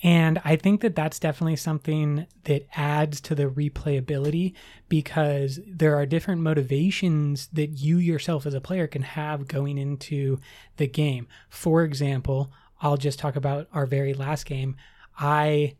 And 0.02 0.40
I 0.44 0.54
think 0.54 0.80
that 0.82 0.94
that's 0.94 1.18
definitely 1.18 1.56
something 1.56 2.26
that 2.44 2.68
adds 2.76 3.20
to 3.22 3.34
the 3.34 3.46
replayability 3.46 4.54
because 4.88 5.58
there 5.66 5.96
are 5.96 6.06
different 6.06 6.40
motivations 6.40 7.48
that 7.48 7.78
you 7.78 7.98
yourself 7.98 8.46
as 8.46 8.54
a 8.54 8.60
player 8.60 8.86
can 8.86 9.02
have 9.02 9.48
going 9.48 9.76
into 9.76 10.38
the 10.76 10.86
game. 10.86 11.26
For 11.48 11.82
example, 11.82 12.52
I'll 12.80 12.96
just 12.96 13.18
talk 13.18 13.34
about 13.34 13.66
our 13.72 13.86
very 13.86 14.14
last 14.14 14.46
game. 14.46 14.76
I 15.18 15.74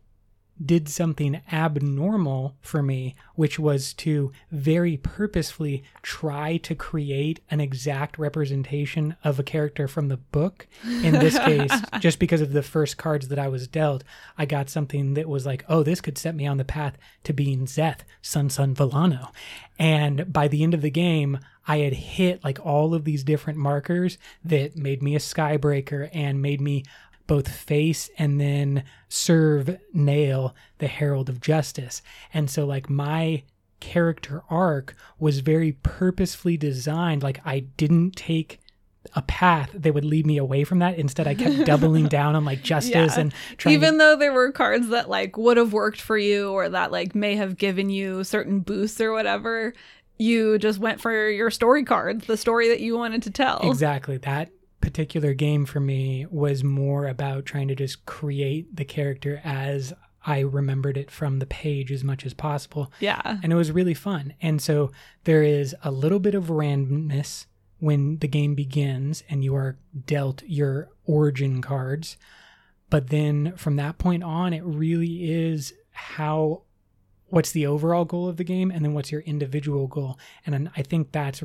did 0.63 0.89
something 0.89 1.41
abnormal 1.51 2.55
for 2.61 2.83
me, 2.83 3.15
which 3.35 3.57
was 3.57 3.93
to 3.93 4.31
very 4.51 4.97
purposefully 4.97 5.83
try 6.01 6.57
to 6.57 6.75
create 6.75 7.39
an 7.49 7.61
exact 7.61 8.17
representation 8.17 9.15
of 9.23 9.39
a 9.39 9.43
character 9.43 9.87
from 9.87 10.09
the 10.09 10.17
book. 10.17 10.67
In 11.03 11.13
this 11.13 11.37
case, 11.45 11.71
just 11.99 12.19
because 12.19 12.41
of 12.41 12.51
the 12.51 12.63
first 12.63 12.97
cards 12.97 13.29
that 13.29 13.39
I 13.39 13.47
was 13.47 13.67
dealt, 13.67 14.03
I 14.37 14.45
got 14.45 14.69
something 14.69 15.13
that 15.13 15.29
was 15.29 15.45
like, 15.45 15.63
oh, 15.69 15.83
this 15.83 16.01
could 16.01 16.17
set 16.17 16.35
me 16.35 16.45
on 16.45 16.57
the 16.57 16.65
path 16.65 16.97
to 17.23 17.33
being 17.33 17.65
Szeth, 17.65 18.01
Son 18.21 18.49
Son 18.49 18.75
Vallano. 18.75 19.29
And 19.77 20.31
by 20.31 20.49
the 20.49 20.63
end 20.63 20.73
of 20.73 20.81
the 20.81 20.91
game, 20.91 21.39
I 21.69 21.77
had 21.77 21.93
hit 21.93 22.43
like 22.43 22.65
all 22.65 22.93
of 22.95 23.05
these 23.05 23.23
different 23.23 23.59
markers 23.59 24.17
that 24.43 24.75
made 24.75 25.03
me 25.03 25.15
a 25.15 25.19
skybreaker 25.19 26.09
and 26.11 26.41
made 26.41 26.59
me 26.59 26.83
both 27.29 27.47
face 27.47 28.09
and 28.17 28.41
then 28.41 28.83
serve 29.07 29.77
Nale, 29.93 30.55
the 30.79 30.87
Herald 30.87 31.29
of 31.29 31.39
Justice. 31.39 32.01
And 32.33 32.49
so, 32.49 32.65
like, 32.65 32.89
my 32.89 33.43
character 33.79 34.41
arc 34.49 34.95
was 35.19 35.41
very 35.41 35.73
purposefully 35.83 36.57
designed. 36.57 37.21
Like, 37.21 37.39
I 37.45 37.59
didn't 37.59 38.15
take 38.15 38.59
a 39.13 39.21
path 39.21 39.69
that 39.75 39.93
would 39.93 40.05
lead 40.05 40.25
me 40.25 40.37
away 40.37 40.63
from 40.63 40.79
that. 40.79 40.97
Instead, 40.97 41.27
I 41.27 41.35
kept 41.35 41.67
doubling 41.67 42.07
down 42.09 42.35
on 42.35 42.45
like 42.45 42.63
justice 42.63 43.15
yeah. 43.15 43.21
and 43.21 43.33
trying 43.57 43.75
even 43.75 43.93
to... 43.93 43.97
though 43.97 44.15
there 44.17 44.33
were 44.33 44.51
cards 44.51 44.89
that 44.89 45.07
like 45.07 45.37
would 45.37 45.57
have 45.57 45.71
worked 45.71 46.01
for 46.01 46.17
you 46.17 46.51
or 46.51 46.67
that 46.69 46.91
like 46.91 47.15
may 47.15 47.35
have 47.35 47.57
given 47.57 47.89
you 47.89 48.23
certain 48.23 48.59
boosts 48.59 48.99
or 48.99 49.13
whatever, 49.13 49.73
you 50.17 50.57
just 50.57 50.79
went 50.79 50.99
for 50.99 51.29
your 51.29 51.49
story 51.49 51.83
cards, 51.83 52.25
the 52.25 52.37
story 52.37 52.69
that 52.69 52.81
you 52.81 52.97
wanted 52.97 53.23
to 53.23 53.31
tell. 53.31 53.59
Exactly. 53.69 54.17
That 54.17 54.49
particular 54.81 55.33
game 55.33 55.65
for 55.65 55.79
me 55.79 56.25
was 56.29 56.63
more 56.63 57.07
about 57.07 57.45
trying 57.45 57.67
to 57.67 57.75
just 57.75 58.05
create 58.05 58.75
the 58.75 58.85
character 58.85 59.41
as 59.43 59.93
I 60.25 60.39
remembered 60.39 60.97
it 60.97 61.09
from 61.09 61.39
the 61.39 61.45
page 61.45 61.91
as 61.91 62.03
much 62.03 62.25
as 62.25 62.33
possible. 62.33 62.91
Yeah. 62.99 63.21
And 63.41 63.51
it 63.51 63.55
was 63.55 63.71
really 63.71 63.93
fun. 63.93 64.33
And 64.41 64.61
so 64.61 64.91
there 65.23 65.43
is 65.43 65.75
a 65.83 65.91
little 65.91 66.19
bit 66.19 66.35
of 66.35 66.45
randomness 66.45 67.45
when 67.79 68.17
the 68.17 68.27
game 68.27 68.55
begins 68.55 69.23
and 69.29 69.43
you 69.43 69.55
are 69.55 69.77
dealt 70.05 70.43
your 70.45 70.89
origin 71.05 71.61
cards. 71.61 72.17
But 72.89 73.07
then 73.07 73.53
from 73.55 73.77
that 73.77 73.97
point 73.97 74.23
on, 74.23 74.53
it 74.53 74.63
really 74.63 75.31
is 75.31 75.73
how 75.91 76.63
what's 77.27 77.51
the 77.51 77.67
overall 77.67 78.05
goal 78.05 78.27
of 78.27 78.37
the 78.37 78.43
game 78.43 78.71
and 78.71 78.83
then 78.83 78.93
what's 78.93 79.11
your 79.11 79.21
individual 79.21 79.87
goal. 79.87 80.17
And 80.45 80.69
I 80.75 80.81
think 80.81 81.11
that's 81.11 81.43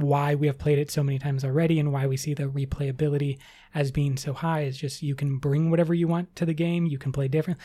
why 0.00 0.34
we 0.34 0.46
have 0.46 0.58
played 0.58 0.78
it 0.78 0.90
so 0.90 1.02
many 1.02 1.18
times 1.18 1.44
already 1.44 1.78
and 1.78 1.92
why 1.92 2.06
we 2.06 2.16
see 2.16 2.34
the 2.34 2.44
replayability 2.44 3.38
as 3.74 3.90
being 3.90 4.16
so 4.16 4.32
high 4.32 4.62
is 4.62 4.76
just 4.76 5.02
you 5.02 5.14
can 5.14 5.38
bring 5.38 5.70
whatever 5.70 5.94
you 5.94 6.08
want 6.08 6.34
to 6.36 6.46
the 6.46 6.54
game, 6.54 6.86
you 6.86 6.98
can 6.98 7.12
play 7.12 7.28
different. 7.28 7.58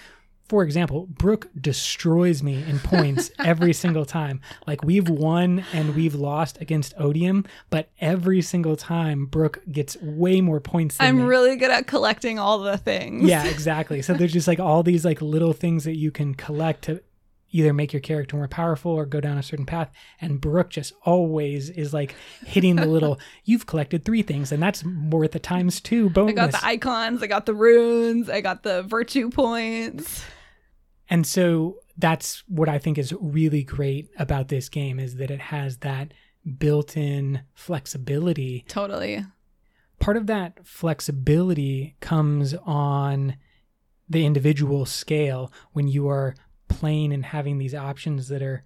For 0.47 0.61
example, 0.61 1.07
Brooke 1.07 1.47
destroys 1.59 2.43
me 2.43 2.63
in 2.67 2.77
points 2.77 3.31
every 3.39 3.73
single 3.73 4.05
time. 4.05 4.41
Like 4.67 4.83
we've 4.83 5.09
won 5.09 5.65
and 5.73 5.95
we've 5.95 6.13
lost 6.13 6.61
against 6.61 6.93
Odium, 6.97 7.45
but 7.71 7.89
every 7.99 8.43
single 8.43 8.75
time 8.75 9.25
Brooke 9.25 9.63
gets 9.71 9.97
way 10.01 10.41
more 10.41 10.59
points 10.59 10.97
I'm 10.99 11.17
me. 11.17 11.23
really 11.23 11.55
good 11.55 11.71
at 11.71 11.87
collecting 11.87 12.37
all 12.37 12.59
the 12.59 12.77
things. 12.77 13.27
Yeah, 13.27 13.45
exactly. 13.45 14.03
So 14.03 14.13
there's 14.13 14.33
just 14.33 14.47
like 14.47 14.59
all 14.59 14.83
these 14.83 15.03
like 15.03 15.19
little 15.19 15.53
things 15.53 15.83
that 15.85 15.95
you 15.95 16.11
can 16.11 16.35
collect 16.35 16.83
to 16.83 17.01
either 17.55 17.71
make 17.71 17.93
your 17.93 18.01
character 18.01 18.35
more 18.35 18.49
powerful 18.49 18.91
or 18.91 19.05
go 19.05 19.21
down 19.21 19.37
a 19.37 19.43
certain 19.43 19.65
path. 19.65 19.89
And 20.19 20.41
Brooke 20.41 20.69
just 20.69 20.91
always 21.03 21.69
is 21.69 21.93
like 21.93 22.13
hitting 22.45 22.75
the 22.75 22.85
little, 22.85 23.17
you've 23.45 23.65
collected 23.65 24.03
three 24.03 24.23
things, 24.23 24.51
and 24.51 24.61
that's 24.61 24.83
worth 24.83 25.33
a 25.35 25.39
times 25.39 25.79
two 25.79 26.09
bonus. 26.09 26.33
I 26.33 26.35
got 26.35 26.51
the 26.51 26.65
icons, 26.65 27.23
I 27.23 27.27
got 27.27 27.45
the 27.45 27.55
runes, 27.55 28.29
I 28.29 28.41
got 28.41 28.63
the 28.63 28.83
virtue 28.83 29.29
points. 29.29 30.25
And 31.09 31.25
so 31.25 31.77
that's 31.97 32.43
what 32.47 32.67
I 32.67 32.77
think 32.77 32.97
is 32.97 33.13
really 33.21 33.63
great 33.63 34.09
about 34.19 34.49
this 34.49 34.67
game 34.67 34.99
is 34.99 35.15
that 35.15 35.31
it 35.31 35.39
has 35.39 35.77
that 35.77 36.13
built-in 36.57 37.41
flexibility. 37.53 38.65
Totally. 38.67 39.23
Part 39.99 40.17
of 40.17 40.27
that 40.27 40.67
flexibility 40.67 41.95
comes 42.01 42.53
on 42.65 43.37
the 44.09 44.25
individual 44.25 44.85
scale 44.85 45.51
when 45.71 45.87
you 45.87 46.07
are 46.09 46.35
playing 46.79 47.13
and 47.13 47.25
having 47.25 47.57
these 47.57 47.75
options 47.75 48.27
that 48.29 48.41
are 48.41 48.63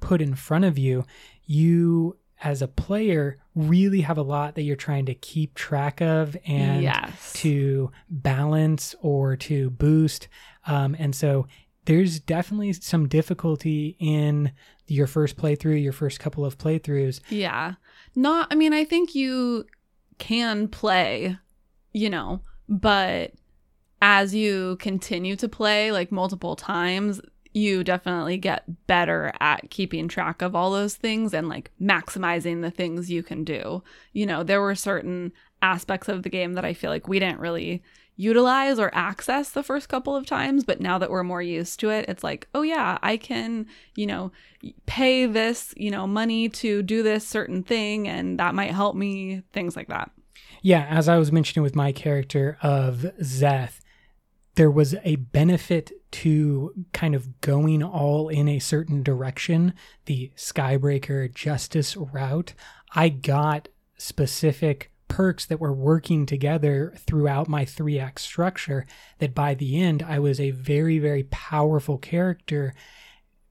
put 0.00 0.20
in 0.20 0.34
front 0.34 0.64
of 0.64 0.78
you, 0.78 1.04
you 1.44 2.16
as 2.42 2.60
a 2.60 2.68
player 2.68 3.38
really 3.54 4.02
have 4.02 4.18
a 4.18 4.22
lot 4.22 4.54
that 4.54 4.62
you're 4.62 4.76
trying 4.76 5.06
to 5.06 5.14
keep 5.14 5.54
track 5.54 6.00
of 6.00 6.36
and 6.46 6.82
yes. 6.82 7.32
to 7.32 7.90
balance 8.10 8.94
or 9.00 9.36
to 9.36 9.70
boost. 9.70 10.28
Um, 10.66 10.94
and 10.98 11.14
so 11.14 11.46
there's 11.86 12.20
definitely 12.20 12.72
some 12.74 13.08
difficulty 13.08 13.96
in 13.98 14.52
your 14.86 15.06
first 15.06 15.36
playthrough, 15.36 15.82
your 15.82 15.92
first 15.92 16.20
couple 16.20 16.44
of 16.44 16.58
playthroughs. 16.58 17.20
Yeah. 17.30 17.74
Not, 18.14 18.48
I 18.50 18.54
mean, 18.54 18.72
I 18.72 18.84
think 18.84 19.14
you 19.14 19.64
can 20.18 20.68
play, 20.68 21.38
you 21.92 22.10
know, 22.10 22.40
but 22.68 23.32
as 24.02 24.34
you 24.34 24.76
continue 24.80 25.36
to 25.36 25.48
play 25.48 25.92
like 25.92 26.12
multiple 26.12 26.56
times, 26.56 27.20
you 27.54 27.84
definitely 27.84 28.36
get 28.36 28.86
better 28.86 29.32
at 29.40 29.70
keeping 29.70 30.08
track 30.08 30.42
of 30.42 30.54
all 30.54 30.72
those 30.72 30.96
things 30.96 31.32
and 31.32 31.48
like 31.48 31.70
maximizing 31.80 32.60
the 32.60 32.70
things 32.70 33.10
you 33.10 33.22
can 33.22 33.44
do. 33.44 33.82
You 34.12 34.26
know, 34.26 34.42
there 34.42 34.60
were 34.60 34.74
certain 34.74 35.32
aspects 35.62 36.08
of 36.08 36.22
the 36.22 36.28
game 36.28 36.54
that 36.54 36.64
I 36.64 36.74
feel 36.74 36.90
like 36.90 37.08
we 37.08 37.18
didn't 37.18 37.40
really 37.40 37.82
utilize 38.16 38.78
or 38.78 38.94
access 38.94 39.50
the 39.50 39.62
first 39.62 39.88
couple 39.88 40.14
of 40.14 40.24
times 40.24 40.62
but 40.62 40.80
now 40.80 40.98
that 40.98 41.10
we're 41.10 41.24
more 41.24 41.42
used 41.42 41.80
to 41.80 41.90
it 41.90 42.04
it's 42.06 42.22
like 42.22 42.46
oh 42.54 42.62
yeah 42.62 42.96
i 43.02 43.16
can 43.16 43.66
you 43.96 44.06
know 44.06 44.30
pay 44.86 45.26
this 45.26 45.74
you 45.76 45.90
know 45.90 46.06
money 46.06 46.48
to 46.48 46.80
do 46.80 47.02
this 47.02 47.26
certain 47.26 47.60
thing 47.60 48.06
and 48.06 48.38
that 48.38 48.54
might 48.54 48.70
help 48.70 48.94
me 48.94 49.42
things 49.52 49.74
like 49.74 49.88
that 49.88 50.12
Yeah, 50.62 50.86
as 50.88 51.08
I 51.10 51.18
was 51.18 51.30
mentioning 51.30 51.62
with 51.62 51.76
my 51.76 51.92
character 51.92 52.56
of 52.62 53.04
Szeth, 53.20 53.80
there 54.54 54.70
was 54.70 54.94
a 55.04 55.16
benefit 55.16 55.92
to 56.14 56.72
kind 56.92 57.12
of 57.16 57.40
going 57.40 57.82
all 57.82 58.28
in 58.28 58.46
a 58.46 58.60
certain 58.60 59.02
direction, 59.02 59.74
the 60.04 60.30
Skybreaker 60.36 61.32
justice 61.34 61.96
route. 61.96 62.54
I 62.94 63.08
got 63.08 63.68
specific 63.96 64.92
perks 65.08 65.44
that 65.46 65.58
were 65.58 65.72
working 65.72 66.24
together 66.24 66.94
throughout 66.96 67.48
my 67.48 67.64
three 67.64 67.98
act 67.98 68.20
structure 68.20 68.86
that 69.18 69.34
by 69.34 69.54
the 69.54 69.80
end 69.80 70.04
I 70.04 70.20
was 70.20 70.38
a 70.38 70.52
very, 70.52 71.00
very 71.00 71.24
powerful 71.24 71.98
character 71.98 72.74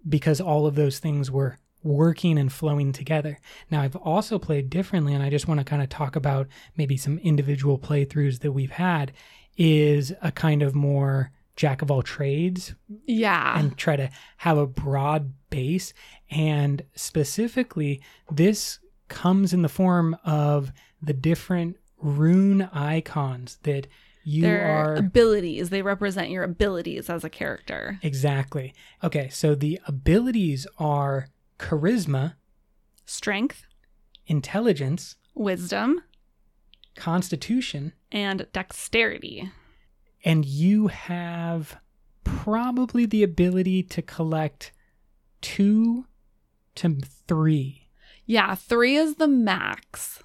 because 0.07 0.39
all 0.39 0.65
of 0.65 0.75
those 0.75 0.99
things 0.99 1.29
were 1.29 1.59
working 1.83 2.37
and 2.37 2.51
flowing 2.51 2.93
together. 2.93 3.41
Now, 3.69 3.81
I've 3.81 3.97
also 3.97 4.39
played 4.39 4.69
differently, 4.69 5.13
and 5.13 5.21
I 5.21 5.29
just 5.29 5.49
want 5.49 5.59
to 5.59 5.65
kind 5.65 5.81
of 5.81 5.89
talk 5.89 6.15
about 6.15 6.47
maybe 6.77 6.95
some 6.95 7.17
individual 7.19 7.77
playthroughs 7.77 8.39
that 8.39 8.53
we've 8.53 8.71
had. 8.71 9.11
Is 9.55 10.13
a 10.21 10.31
kind 10.31 10.63
of 10.63 10.73
more 10.73 11.31
jack 11.55 11.81
of 11.81 11.91
all 11.91 12.01
trades 12.01 12.73
yeah 13.05 13.59
and 13.59 13.77
try 13.77 13.95
to 13.95 14.09
have 14.37 14.57
a 14.57 14.67
broad 14.67 15.33
base. 15.53 15.93
And 16.31 16.81
specifically, 16.95 18.01
this 18.31 18.79
comes 19.07 19.53
in 19.53 19.61
the 19.61 19.69
form 19.69 20.17
of 20.25 20.71
the 20.99 21.13
different 21.13 21.77
rune 21.99 22.63
icons 22.73 23.59
that 23.61 23.85
you 24.23 24.41
their 24.41 24.65
are. 24.65 24.95
abilities 24.95 25.69
they 25.69 25.83
represent 25.83 26.31
your 26.31 26.43
abilities 26.43 27.07
as 27.07 27.23
a 27.23 27.29
character 27.29 27.99
Exactly. 28.01 28.73
Okay, 29.03 29.29
so 29.29 29.53
the 29.53 29.79
abilities 29.85 30.65
are 30.79 31.27
charisma, 31.59 32.33
strength 33.05 33.67
intelligence, 34.25 35.17
wisdom 35.35 36.01
constitution, 36.95 37.93
and 38.11 38.47
dexterity 38.53 39.51
and 40.23 40.45
you 40.45 40.87
have 40.87 41.77
probably 42.23 43.05
the 43.05 43.23
ability 43.23 43.83
to 43.83 44.01
collect 44.01 44.71
two 45.41 46.05
to 46.75 46.97
three, 47.27 47.89
yeah 48.25 48.55
three 48.55 48.95
is 48.95 49.15
the 49.15 49.27
max 49.27 50.23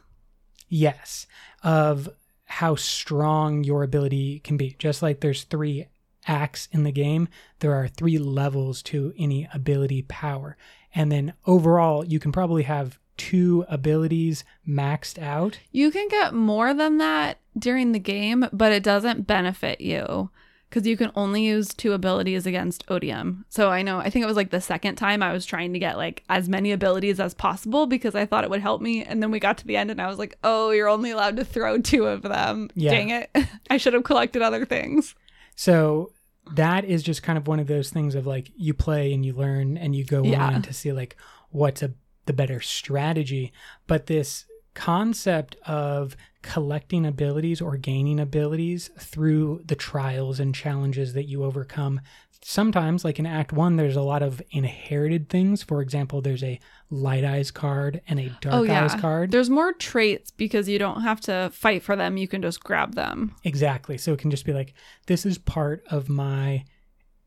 yes, 0.68 1.26
of 1.62 2.08
how 2.44 2.74
strong 2.74 3.64
your 3.64 3.82
ability 3.82 4.40
can 4.40 4.56
be. 4.56 4.76
Just 4.78 5.02
like 5.02 5.20
there's 5.20 5.44
three 5.44 5.86
acts 6.26 6.68
in 6.72 6.84
the 6.84 6.92
game, 6.92 7.28
there 7.60 7.74
are 7.74 7.88
three 7.88 8.18
levels 8.18 8.82
to 8.82 9.12
any 9.18 9.48
ability 9.52 10.02
power. 10.02 10.56
And 10.94 11.10
then 11.10 11.34
overall, 11.46 12.04
you 12.04 12.18
can 12.20 12.32
probably 12.32 12.64
have 12.64 12.98
two 13.16 13.64
abilities 13.68 14.44
maxed 14.66 15.20
out. 15.20 15.58
You 15.72 15.90
can 15.90 16.08
get 16.08 16.34
more 16.34 16.72
than 16.72 16.98
that 16.98 17.38
during 17.58 17.92
the 17.92 17.98
game, 17.98 18.46
but 18.52 18.72
it 18.72 18.82
doesn't 18.82 19.26
benefit 19.26 19.80
you 19.80 20.30
because 20.68 20.86
you 20.86 20.96
can 20.98 21.10
only 21.16 21.42
use 21.44 21.68
two 21.72 21.92
abilities 21.94 22.44
against 22.46 22.84
Odium. 22.88 23.46
So 23.48 23.70
I 23.70 23.80
know, 23.80 23.98
I 24.00 24.10
think 24.10 24.22
it 24.22 24.26
was 24.26 24.36
like 24.36 24.50
the 24.50 24.60
second 24.60 24.96
time 24.96 25.22
I 25.22 25.32
was 25.32 25.46
trying 25.46 25.72
to 25.72 25.78
get 25.78 25.96
like 25.96 26.24
as 26.28 26.46
many 26.48 26.72
abilities 26.72 27.18
as 27.20 27.32
possible 27.32 27.86
because 27.86 28.14
I 28.14 28.26
thought 28.26 28.44
it 28.44 28.50
would 28.50 28.60
help 28.60 28.82
me. 28.82 29.02
And 29.02 29.22
then 29.22 29.30
we 29.30 29.40
got 29.40 29.56
to 29.58 29.66
the 29.66 29.78
end 29.78 29.90
and 29.90 30.00
I 30.00 30.08
was 30.08 30.18
like, 30.18 30.36
oh, 30.44 30.70
you're 30.70 30.88
only 30.88 31.10
allowed 31.10 31.36
to 31.36 31.44
throw 31.44 31.78
two 31.80 32.04
of 32.06 32.20
them. 32.22 32.68
Yeah. 32.74 32.90
Dang 32.90 33.10
it. 33.10 33.30
I 33.70 33.78
should 33.78 33.94
have 33.94 34.04
collected 34.04 34.42
other 34.42 34.66
things. 34.66 35.14
So 35.56 36.12
that 36.54 36.84
is 36.84 37.02
just 37.02 37.22
kind 37.22 37.38
of 37.38 37.46
one 37.46 37.60
of 37.60 37.66
those 37.66 37.88
things 37.90 38.14
of 38.14 38.26
like 38.26 38.50
you 38.56 38.74
play 38.74 39.12
and 39.14 39.24
you 39.24 39.32
learn 39.32 39.78
and 39.78 39.96
you 39.96 40.04
go 40.04 40.22
Yeah. 40.22 40.48
on 40.48 40.62
to 40.62 40.72
see 40.74 40.92
like 40.92 41.16
what's 41.50 41.82
a 41.82 41.92
the 42.26 42.32
better 42.34 42.60
strategy. 42.60 43.54
But 43.86 44.04
this 44.06 44.44
concept 44.78 45.56
of 45.66 46.16
collecting 46.42 47.04
abilities 47.04 47.60
or 47.60 47.76
gaining 47.76 48.20
abilities 48.20 48.90
through 48.96 49.60
the 49.66 49.74
trials 49.74 50.38
and 50.38 50.54
challenges 50.54 51.14
that 51.14 51.24
you 51.24 51.42
overcome. 51.42 52.00
Sometimes, 52.42 53.04
like 53.04 53.18
in 53.18 53.26
Act 53.26 53.52
One, 53.52 53.74
there's 53.74 53.96
a 53.96 54.02
lot 54.02 54.22
of 54.22 54.40
inherited 54.52 55.28
things. 55.28 55.64
For 55.64 55.82
example, 55.82 56.20
there's 56.20 56.44
a 56.44 56.60
light 56.90 57.24
eyes 57.24 57.50
card 57.50 58.00
and 58.06 58.20
a 58.20 58.28
dark 58.40 58.54
oh, 58.54 58.62
yeah. 58.62 58.84
eyes 58.84 58.94
card. 58.94 59.32
There's 59.32 59.50
more 59.50 59.72
traits 59.72 60.30
because 60.30 60.68
you 60.68 60.78
don't 60.78 61.02
have 61.02 61.20
to 61.22 61.50
fight 61.52 61.82
for 61.82 61.96
them. 61.96 62.16
You 62.16 62.28
can 62.28 62.40
just 62.40 62.62
grab 62.62 62.94
them. 62.94 63.34
exactly. 63.42 63.98
So 63.98 64.12
it 64.12 64.20
can 64.20 64.30
just 64.30 64.46
be 64.46 64.52
like, 64.52 64.74
this 65.08 65.26
is 65.26 65.38
part 65.38 65.82
of 65.90 66.08
my 66.08 66.64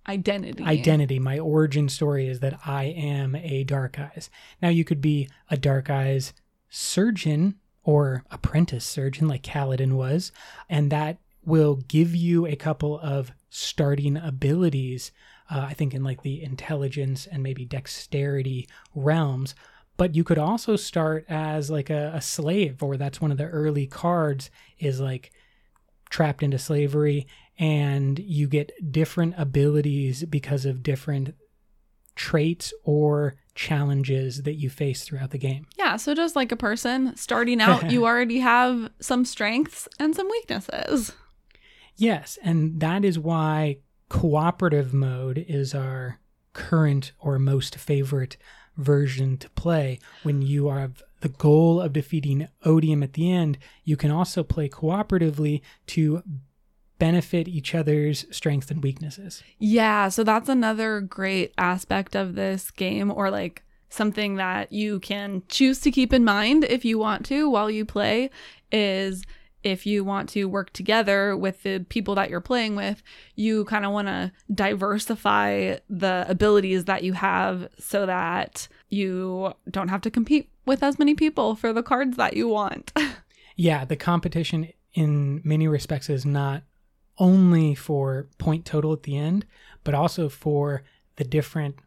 Identity. 0.08 0.64
identity, 0.64 1.20
my 1.20 1.38
origin 1.38 1.88
story 1.88 2.28
is 2.28 2.40
that 2.40 2.60
I 2.66 2.86
am 2.86 3.36
a 3.36 3.64
Dark 3.66 4.00
Eyes. 4.00 4.32
Now, 4.62 4.70
you 4.70 4.84
could 4.84 5.00
be 5.00 5.30
a 5.50 5.58
Dark 5.58 5.92
Eyes 5.92 6.34
surgeon 6.72 7.56
or 7.84 8.24
apprentice 8.32 8.86
surgeon, 8.86 9.28
like 9.28 9.44
Kaladin 9.44 9.94
was, 9.94 10.32
and 10.70 10.92
that 10.92 11.18
will 11.44 11.76
give 11.88 12.16
you 12.16 12.48
a 12.48 12.56
couple 12.56 13.00
of 13.00 13.32
starting 13.50 14.18
abilities. 14.18 15.12
Uh, 15.50 15.66
I 15.70 15.74
think 15.74 15.94
in 15.94 16.04
like 16.04 16.24
the 16.24 16.42
intelligence 16.42 17.28
and 17.28 17.44
maybe 17.44 17.66
dexterity 17.66 18.68
realms. 18.96 19.54
But 19.98 20.16
you 20.16 20.24
could 20.24 20.40
also 20.40 20.76
start 20.78 21.26
as 21.28 21.70
like 21.70 21.90
a, 21.90 22.12
a 22.16 22.22
slave, 22.22 22.82
or 22.82 22.98
that's 22.98 23.22
one 23.22 23.32
of 23.32 23.38
the 23.38 23.48
early 23.48 23.86
cards 23.86 24.50
is 24.80 25.00
like 25.00 25.32
trapped 26.10 26.42
into 26.42 26.58
slavery 26.58 27.28
and 27.60 28.18
you 28.20 28.48
get 28.48 28.92
different 28.92 29.36
abilities 29.38 30.24
because 30.26 30.66
of 30.66 30.84
different 30.84 31.36
traits 32.22 32.72
or 32.84 33.34
challenges 33.56 34.44
that 34.44 34.54
you 34.54 34.70
face 34.70 35.04
throughout 35.04 35.32
the 35.32 35.40
game. 35.40 35.66
Yeah, 35.76 35.96
so 35.96 36.14
just 36.14 36.36
like 36.36 36.52
a 36.52 36.56
person 36.56 37.16
starting 37.18 37.60
out, 37.60 37.90
you 37.92 38.06
already 38.06 38.40
have 38.40 38.92
some 39.00 39.26
strengths 39.26 39.88
and 40.00 40.16
some 40.16 40.30
weaknesses. 40.30 41.14
Yes, 41.96 42.38
and 42.44 42.80
that 42.80 43.04
is 43.04 43.18
why 43.18 43.78
cooperative 44.08 44.94
mode 44.94 45.44
is 45.48 45.74
our 45.74 46.20
current 46.54 47.12
or 47.20 47.40
most 47.40 47.76
favorite 47.76 48.38
version 48.78 49.38
to 49.38 49.50
play. 49.50 49.98
When 50.22 50.44
you 50.44 50.70
have 50.70 51.02
the 51.22 51.30
goal 51.30 51.82
of 51.82 51.94
defeating 51.94 52.48
Odium 52.64 53.02
at 53.02 53.14
the 53.14 53.32
end, 53.32 53.58
you 53.84 53.98
can 53.98 54.12
also 54.12 54.44
play 54.44 54.70
cooperatively 54.70 55.62
to 55.88 56.22
benefit 57.02 57.48
each 57.48 57.74
other's 57.74 58.28
strengths 58.30 58.70
and 58.70 58.84
weaknesses. 58.84 59.42
Yeah, 59.58 60.10
so 60.10 60.24
that's 60.24 60.48
another 60.48 61.02
great 61.02 61.52
aspect 61.58 62.16
of 62.16 62.36
this 62.36 62.70
game, 62.70 63.12
or 63.12 63.32
like 63.32 63.64
something 63.90 64.36
that 64.36 64.72
you 64.72 65.00
can 65.00 65.42
choose 65.50 65.80
to 65.80 65.90
keep 65.90 66.14
in 66.14 66.24
mind 66.24 66.64
if 66.64 66.86
you 66.86 67.00
want 67.00 67.26
to 67.26 67.50
while 67.50 67.72
you 67.72 67.86
play 67.86 68.30
is 68.72 69.24
if 69.64 69.88
you 69.88 70.04
want 70.04 70.30
to 70.30 70.46
work 70.46 70.72
together 70.74 71.36
with 71.36 71.64
the 71.64 71.84
people 71.90 72.14
that 72.14 72.30
you're 72.30 72.40
playing 72.40 72.76
with, 72.76 73.02
you 73.36 73.66
kind 73.66 73.84
of 73.84 73.92
want 73.92 74.08
to 74.08 74.32
diversify 74.54 75.78
the 75.90 76.24
abilities 76.30 76.86
that 76.86 77.04
you 77.04 77.14
have 77.14 77.68
so 77.80 78.06
that 78.06 78.68
you 78.90 79.52
don't 79.72 79.88
have 79.88 80.02
to 80.02 80.12
compete 80.12 80.52
with 80.68 80.84
as 80.84 81.00
many 81.00 81.16
people 81.16 81.56
for 81.56 81.74
the 81.74 81.82
cards 81.82 82.16
that 82.18 82.38
you 82.38 82.48
want. 82.48 82.94
Yeah, 83.58 83.86
the 83.86 83.98
competition 83.98 84.70
in 84.94 85.42
many 85.44 85.68
respects 85.68 86.10
is 86.10 86.26
not 86.26 86.64
only 87.22 87.76
for 87.76 88.28
point 88.40 88.66
total 88.66 88.92
at 88.92 89.04
the 89.04 89.16
end, 89.16 89.46
but 89.84 89.94
also 89.94 90.28
for 90.28 90.84
the 91.18 91.24
different 91.24 91.78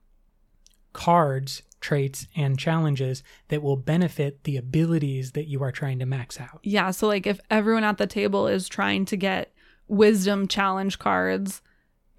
cards, 0.92 1.62
traits, 1.80 2.28
and 2.36 2.56
challenges 2.56 3.24
that 3.48 3.60
will 3.60 3.76
benefit 3.76 4.44
the 4.44 4.56
abilities 4.56 5.32
that 5.32 5.48
you 5.48 5.60
are 5.60 5.72
trying 5.72 5.98
to 5.98 6.06
max 6.06 6.40
out. 6.40 6.60
Yeah, 6.62 6.92
so 6.92 7.08
like 7.08 7.26
if 7.26 7.40
everyone 7.50 7.82
at 7.82 7.98
the 7.98 8.06
table 8.06 8.46
is 8.46 8.68
trying 8.68 9.04
to 9.06 9.16
get 9.16 9.52
wisdom 9.88 10.46
challenge 10.46 11.00
cards, 11.00 11.60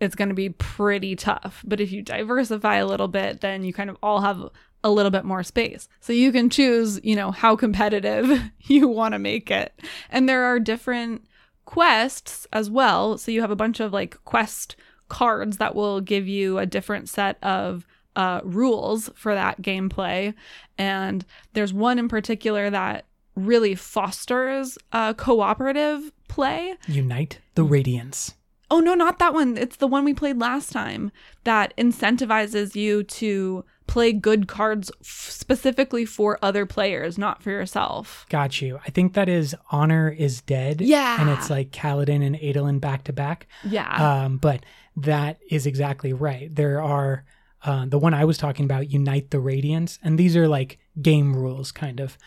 it's 0.02 0.16
going 0.16 0.30
to 0.30 0.36
be 0.36 0.50
pretty 0.50 1.16
tough. 1.16 1.64
But 1.66 1.80
if 1.80 1.94
you 1.94 2.02
diversify 2.02 2.76
a 2.76 2.86
little 2.86 3.08
bit, 3.08 3.40
then 3.40 3.64
you 3.64 3.72
kind 3.72 3.90
of 3.90 3.98
all 4.04 4.20
have 4.22 4.50
a 4.84 4.92
little 4.92 5.10
bit 5.10 5.24
more 5.24 5.42
space. 5.42 5.88
So 6.02 6.12
you 6.12 6.34
can 6.34 6.50
choose, 6.50 7.00
you 7.02 7.16
know, 7.16 7.32
how 7.32 7.56
competitive 7.56 8.52
you 8.60 8.90
want 8.90 9.14
to 9.14 9.20
make 9.20 9.50
it. 9.50 9.74
And 10.10 10.28
there 10.28 10.44
are 10.44 10.60
different 10.60 11.26
quests 11.66 12.48
as 12.54 12.70
well. 12.70 13.18
So 13.18 13.32
you 13.32 13.42
have 13.42 13.52
a 13.52 13.56
bunch 13.56 13.80
of 13.80 13.92
like 13.92 14.24
quest 14.24 14.76
cards 15.10 15.58
that 15.58 15.76
will 15.76 16.02
give 16.02 16.28
you 16.28 16.58
a 16.58 16.66
different 16.66 17.10
set 17.10 17.38
of 17.44 17.86
uh, 18.16 18.42
rules 18.44 19.10
for 19.16 19.36
that 19.36 19.62
gameplay. 19.62 20.34
And 20.78 21.26
there's 21.54 21.74
one 21.74 22.00
in 22.00 22.08
particular 22.08 22.70
that 22.70 23.06
really 23.36 23.76
fosters 23.76 24.78
uh, 24.94 25.14
cooperative 25.14 26.12
play. 26.28 26.76
Unite 26.88 27.40
the 27.56 27.64
Radiance. 27.64 28.36
Oh, 28.72 28.80
no, 28.80 28.96
not 28.96 29.20
that 29.20 29.34
one. 29.34 29.58
It's 29.58 29.76
the 29.76 29.88
one 29.88 30.06
we 30.06 30.14
played 30.14 30.40
last 30.40 30.72
time 30.72 31.12
that 31.44 31.76
incentivizes 31.78 32.76
you 32.76 33.04
to 33.04 33.64
play 33.88 34.12
good 34.12 34.48
cards 34.48 34.92
f- 35.02 35.30
specifically 35.30 36.06
for 36.06 36.40
other 36.42 36.66
players, 36.66 37.18
not 37.18 37.44
for 37.44 37.52
yourself. 37.52 38.26
Got 38.30 38.62
you. 38.62 38.80
I 38.86 38.90
think 38.90 39.14
that 39.14 39.30
is 39.30 39.56
Honor 39.72 40.10
is 40.10 40.42
Dead. 40.42 40.82
Yeah. 40.82 41.22
And 41.22 41.30
it's 41.30 41.50
like 41.50 41.72
Kaladin 41.72 42.26
and 42.26 42.36
Adolin 42.36 42.80
back 42.80 43.04
to 43.06 43.14
back. 43.14 43.48
Yeah. 43.64 44.24
Um, 44.24 44.38
but 44.38 44.66
that 44.98 45.40
is 45.50 45.66
exactly 45.66 46.14
right. 46.14 46.54
There 46.54 46.82
are 46.82 47.26
uh, 47.64 47.86
the 47.86 48.00
one 48.00 48.14
I 48.14 48.26
was 48.26 48.38
talking 48.38 48.66
about, 48.66 48.92
Unite 48.92 49.32
the 49.32 49.40
Radiance, 49.40 50.00
and 50.04 50.18
these 50.18 50.36
are 50.36 50.48
like 50.48 50.78
game 51.02 51.36
rules, 51.36 51.72
kind 51.72 52.00
of. 52.00 52.18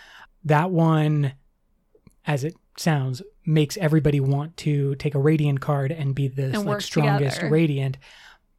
That 0.44 0.70
one, 0.70 1.32
as 2.26 2.44
it 2.44 2.54
sounds, 2.76 3.22
makes 3.46 3.76
everybody 3.76 4.20
want 4.20 4.56
to 4.58 4.94
take 4.96 5.14
a 5.14 5.18
Radiant 5.18 5.60
card 5.60 5.90
and 5.90 6.14
be 6.14 6.28
the 6.28 6.44
And 6.44 6.64
like, 6.64 6.80
strongest 6.80 7.36
together. 7.36 7.52
Radiant. 7.52 7.98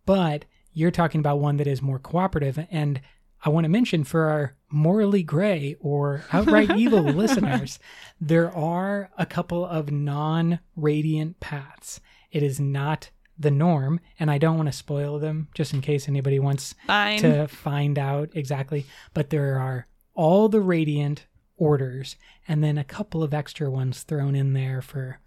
But 0.05 0.45
you're 0.79 0.91
talking 0.91 1.19
about 1.19 1.39
one 1.39 1.57
that 1.57 1.67
is 1.67 1.81
more 1.81 1.99
cooperative, 1.99 2.65
and 2.71 3.01
I 3.43 3.49
want 3.49 3.65
to 3.65 3.69
mention 3.69 4.05
for 4.05 4.23
our 4.23 4.55
morally 4.69 5.23
gray 5.23 5.75
or 5.81 6.23
outright 6.31 6.71
evil 6.77 7.01
listeners, 7.01 7.79
there 8.19 8.49
are 8.55 9.09
a 9.17 9.25
couple 9.25 9.65
of 9.65 9.91
non 9.91 10.59
radiant 10.77 11.39
paths. 11.41 11.99
It 12.31 12.43
is 12.43 12.59
not 12.59 13.09
the 13.37 13.51
norm, 13.51 13.99
and 14.19 14.31
I 14.31 14.37
don't 14.37 14.55
want 14.55 14.67
to 14.67 14.73
spoil 14.73 15.19
them 15.19 15.49
just 15.53 15.73
in 15.73 15.81
case 15.81 16.07
anybody 16.07 16.39
wants 16.39 16.75
Fine. 16.87 17.19
to 17.19 17.47
find 17.47 17.99
out 17.99 18.29
exactly. 18.33 18.85
But 19.13 19.29
there 19.29 19.59
are 19.59 19.87
all 20.13 20.47
the 20.47 20.61
radiant 20.61 21.25
orders, 21.57 22.15
and 22.47 22.63
then 22.63 22.77
a 22.77 22.85
couple 22.85 23.21
of 23.21 23.33
extra 23.33 23.69
ones 23.69 24.03
thrown 24.03 24.33
in 24.33 24.53
there 24.53 24.81
for 24.81 25.19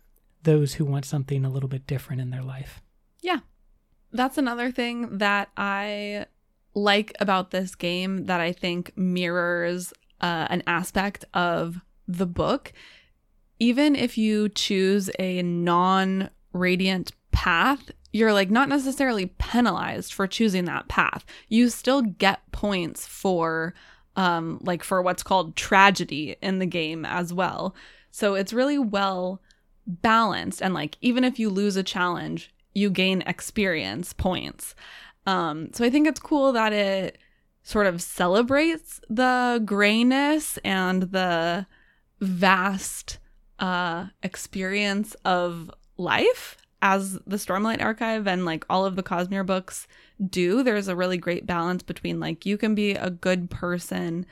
those 0.44 0.74
who 0.74 0.86
want 0.86 1.04
something 1.04 1.44
a 1.44 1.50
little 1.50 1.68
bit 1.68 1.86
different 1.86 2.22
in 2.22 2.30
their 2.30 2.42
life. 2.42 2.80
That's 4.12 4.38
another 4.38 4.70
thing 4.70 5.18
that 5.18 5.48
I 5.56 6.26
like 6.74 7.12
about 7.20 7.50
this 7.50 7.74
game 7.74 8.26
that 8.26 8.40
I 8.40 8.52
think 8.52 8.92
mirrors 8.96 9.92
uh, 10.20 10.46
an 10.50 10.62
aspect 10.66 11.24
of 11.34 11.80
the 12.06 12.26
book. 12.26 12.72
Even 13.58 13.94
if 13.96 14.18
you 14.18 14.48
choose 14.48 15.10
a 15.18 15.42
non 15.42 16.30
radiant 16.52 17.12
path, 17.30 17.90
you're 18.12 18.32
like 18.32 18.50
not 18.50 18.68
necessarily 18.68 19.26
penalized 19.38 20.12
for 20.12 20.26
choosing 20.26 20.66
that 20.66 20.88
path. 20.88 21.24
You 21.48 21.68
still 21.70 22.02
get 22.02 22.40
points 22.52 23.06
for 23.06 23.74
um 24.14 24.58
like 24.62 24.84
for 24.84 25.00
what's 25.00 25.22
called 25.22 25.56
tragedy 25.56 26.36
in 26.42 26.58
the 26.58 26.66
game 26.66 27.04
as 27.06 27.32
well. 27.32 27.74
So 28.10 28.34
it's 28.34 28.52
really 28.52 28.78
well 28.78 29.40
balanced 29.86 30.60
and 30.62 30.74
like 30.74 30.98
even 31.00 31.24
if 31.24 31.38
you 31.38 31.48
lose 31.48 31.76
a 31.76 31.82
challenge, 31.82 32.52
you 32.74 32.90
gain 32.90 33.22
experience 33.22 34.12
points. 34.12 34.74
Um, 35.26 35.72
so 35.72 35.84
I 35.84 35.90
think 35.90 36.06
it's 36.06 36.20
cool 36.20 36.52
that 36.52 36.72
it 36.72 37.18
sort 37.62 37.86
of 37.86 38.02
celebrates 38.02 39.00
the 39.08 39.62
grayness 39.64 40.58
and 40.64 41.04
the 41.04 41.66
vast 42.20 43.18
uh, 43.58 44.06
experience 44.22 45.14
of 45.24 45.70
life 45.96 46.56
as 46.82 47.12
the 47.26 47.36
Stormlight 47.36 47.80
Archive 47.80 48.26
and 48.26 48.44
like 48.44 48.64
all 48.68 48.84
of 48.84 48.96
the 48.96 49.02
Cosmere 49.02 49.46
books 49.46 49.86
do. 50.28 50.64
There's 50.64 50.88
a 50.88 50.96
really 50.96 51.16
great 51.16 51.46
balance 51.46 51.82
between 51.82 52.18
like 52.18 52.44
you 52.44 52.58
can 52.58 52.74
be 52.74 52.92
a 52.92 53.10
good 53.10 53.48
person 53.50 54.26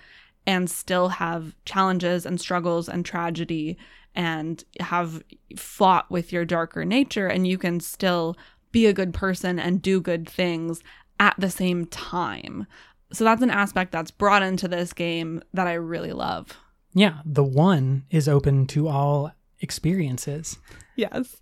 and 0.46 0.68
still 0.68 1.08
have 1.08 1.54
challenges 1.64 2.26
and 2.26 2.40
struggles 2.40 2.88
and 2.88 3.04
tragedy 3.04 3.78
and 4.14 4.64
have 4.80 5.22
fought 5.56 6.10
with 6.10 6.32
your 6.32 6.44
darker 6.44 6.84
nature 6.84 7.26
and 7.26 7.46
you 7.46 7.58
can 7.58 7.80
still 7.80 8.36
be 8.72 8.86
a 8.86 8.92
good 8.92 9.14
person 9.14 9.58
and 9.58 9.82
do 9.82 10.00
good 10.00 10.28
things 10.28 10.82
at 11.18 11.34
the 11.38 11.50
same 11.50 11.86
time. 11.86 12.66
So 13.12 13.24
that's 13.24 13.42
an 13.42 13.50
aspect 13.50 13.92
that's 13.92 14.10
brought 14.10 14.42
into 14.42 14.68
this 14.68 14.92
game 14.92 15.42
that 15.52 15.66
I 15.66 15.74
really 15.74 16.12
love. 16.12 16.56
Yeah, 16.92 17.20
the 17.24 17.44
one 17.44 18.04
is 18.10 18.28
open 18.28 18.66
to 18.68 18.88
all 18.88 19.32
experiences. 19.60 20.58
Yes. 20.96 21.40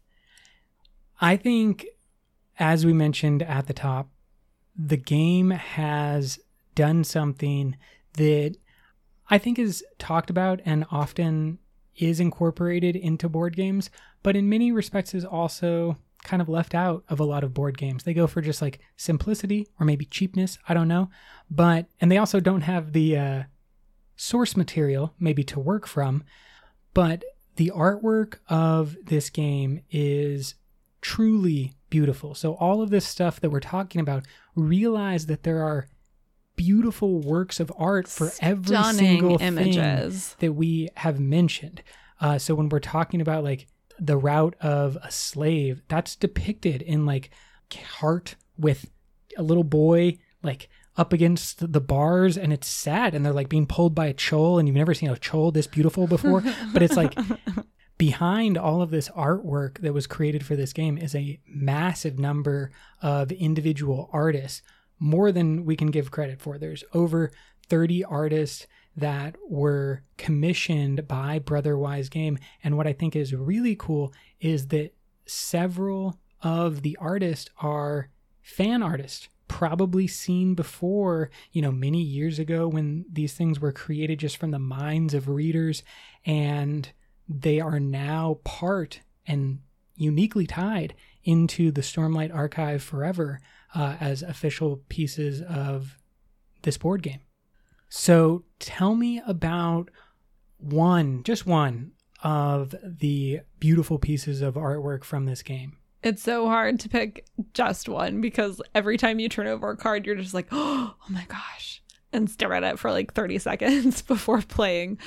I 1.21 1.37
think, 1.37 1.87
as 2.59 2.87
we 2.87 2.93
mentioned 2.93 3.43
at 3.43 3.67
the 3.67 3.73
top, 3.73 4.09
the 4.77 4.97
game 4.97 5.51
has 5.51 6.39
done 6.75 7.03
something 7.03 7.77
that 8.15 8.57
I 9.29 9.39
think 9.39 9.59
is 9.59 9.85
talked 9.99 10.31
about 10.31 10.61
and 10.65 10.87
often 10.91 11.59
is 11.99 12.21
incorporated 12.21 12.97
into 12.97 13.29
board 13.29 13.57
games, 13.57 13.91
but 14.23 14.37
in 14.37 14.49
many 14.49 14.73
respects 14.73 15.15
is 15.15 15.25
also 15.25 15.97
kind 16.25 16.43
of 16.43 16.49
left 16.49 16.75
out 16.75 17.05
of 17.09 17.21
a 17.21 17.25
lot 17.25 17.45
of 17.45 17.55
board 17.55 17.79
games. 17.79 18.03
They 18.03 18.15
go 18.15 18.27
for 18.27 18.41
just 18.41 18.63
like 18.63 18.81
simplicity 18.97 19.69
or 19.79 19.87
maybe 19.87 20.05
cheapness, 20.05 20.59
I 20.69 20.75
don't 20.75 20.89
know. 20.89 21.11
But, 21.51 21.87
and 22.01 22.11
they 22.11 22.19
also 22.19 22.41
don't 22.41 22.63
have 22.63 22.93
the 22.93 23.17
uh, 23.17 23.43
source 24.17 24.57
material 24.57 25.15
maybe 25.19 25.45
to 25.45 25.61
work 25.61 25.87
from, 25.87 26.25
but 26.95 27.25
the 27.57 27.73
artwork 27.75 28.39
of 28.49 28.97
this 29.05 29.31
game 29.31 29.83
is 29.91 30.55
truly 31.01 31.75
beautiful. 31.91 32.35
So, 32.35 32.55
all 32.55 32.83
of 32.83 32.91
this 32.91 33.07
stuff 33.07 33.41
that 33.41 33.51
we're 33.51 33.61
talking 33.61 34.01
about, 34.01 34.25
realize 34.55 35.27
that 35.27 35.43
there 35.43 35.63
are 35.63 35.89
beautiful 36.59 37.21
works 37.21 37.61
of 37.61 37.73
art 37.79 38.07
for 38.07 38.31
every 38.41 38.77
single 38.93 39.39
Stunning 39.39 39.73
thing 39.73 39.73
that 40.41 40.53
we 40.53 40.91
have 40.97 41.19
mentioned. 41.19 41.83
Uh, 42.21 42.37
so, 42.37 42.55
when 42.55 42.69
we're 42.69 42.81
talking 42.81 43.23
about 43.23 43.45
like 43.45 43.67
the 43.99 44.19
route 44.19 44.57
of 44.61 44.99
a 45.03 45.11
slave, 45.11 45.83
that's 45.89 46.17
depicted 46.17 46.83
in 46.83 47.07
like 47.07 47.31
heart 47.77 48.35
with 48.59 48.91
a 49.37 49.43
little 49.43 49.65
boy 49.65 50.19
like 50.43 50.69
up 50.97 51.13
against 51.13 51.73
the 51.73 51.81
bars 51.81 52.37
and 52.37 52.53
it's 52.53 52.67
sad 52.67 53.15
and 53.15 53.25
they're 53.25 53.33
like 53.33 53.49
being 53.49 53.67
pulled 53.67 53.95
by 53.95 54.07
a 54.07 54.13
chull 54.13 54.59
and 54.59 54.67
you've 54.67 54.77
never 54.77 54.95
seen 54.95 55.09
a 55.09 55.17
chull 55.17 55.53
this 55.53 55.67
beautiful 55.67 56.07
before 56.07 56.43
but 56.73 56.83
it's 56.83 56.97
like 56.97 57.17
behind 57.99 58.59
all 58.59 58.83
of 58.83 58.91
this 58.91 59.09
artwork 59.11 59.79
that 59.79 59.95
was 59.95 60.07
created 60.07 60.45
for 60.45 60.57
this 60.57 60.73
game 60.73 60.99
is 60.99 61.15
a 61.15 61.41
massive 61.47 62.19
number 62.19 62.71
of 63.01 63.31
individual 63.33 64.11
artists 64.13 64.63
more 64.99 65.33
than 65.33 65.65
we 65.65 65.77
can 65.77 65.91
give 65.91 66.11
credit 66.11 66.41
for. 66.41 66.59
There's 66.59 66.85
over 66.93 67.31
30 67.69 68.05
artists 68.05 68.67
that 68.97 69.37
were 69.49 70.03
commissioned 70.17 71.07
by 71.07 71.39
Brotherwise 71.39 72.09
game. 72.09 72.39
And 72.65 72.77
what 72.77 72.87
i 72.87 72.93
think 72.93 73.15
is 73.15 73.33
really 73.33 73.77
cool 73.77 74.13
is 74.41 74.69
that 74.69 74.95
several 75.27 76.19
of 76.43 76.83
the 76.83 76.97
artists 77.01 77.51
are 77.61 78.09
fan 78.41 78.83
artists 78.83 79.29
probably 79.47 80.07
seen 80.07 80.55
before 80.55 81.31
you 81.53 81.63
know 81.63 81.73
many 81.73 82.03
years 82.03 82.39
ago 82.39 82.69
when 82.69 83.05
these 83.11 83.33
things 83.33 83.59
were 83.59 83.73
created 83.73 84.19
just 84.19 84.37
from 84.37 84.51
the 84.51 84.59
minds 84.59 85.15
of 85.15 85.29
readers. 85.29 85.83
And 86.25 86.91
they 87.29 87.61
are 87.61 87.81
now 87.81 88.41
part 88.45 89.01
and 89.27 89.61
uniquely 89.97 90.47
tied 90.47 90.95
into 91.25 91.71
the 91.71 91.83
Stormlight 91.83 92.35
Archive 92.35 92.83
forever 92.83 93.41
uh, 93.75 93.97
as 94.01 94.23
official 94.23 94.83
pieces 94.89 95.43
of 95.43 95.99
this 96.63 96.79
board 96.79 97.03
game. 97.03 97.21
So 97.89 98.45
tell 98.59 98.95
me 98.95 99.23
about 99.27 99.91
one, 100.59 101.23
just 101.23 101.47
one 101.47 101.93
of 102.23 102.75
the 102.83 103.41
beautiful 103.61 103.99
pieces 103.99 104.43
of 104.43 104.55
artwork 104.55 105.05
from 105.05 105.25
this 105.25 105.43
game. 105.43 105.77
It's 106.03 106.23
so 106.23 106.47
hard 106.47 106.81
to 106.81 106.89
pick 106.89 107.27
just 107.55 107.89
one 107.89 108.21
because 108.21 108.61
every 108.75 108.97
time 108.97 109.19
you 109.19 109.29
turn 109.29 109.47
over 109.47 109.71
a 109.71 109.77
card, 109.77 110.07
you're 110.07 110.15
just 110.15 110.35
like, 110.35 110.49
oh 110.53 110.95
my 111.09 111.25
gosh, 111.29 111.83
and 112.13 112.31
stare 112.31 112.53
at 112.53 112.65
it 112.65 112.79
for 112.79 112.91
like 112.91 113.15
30 113.15 113.39
seconds 113.39 114.03
before 114.03 114.43
playing. 114.43 114.99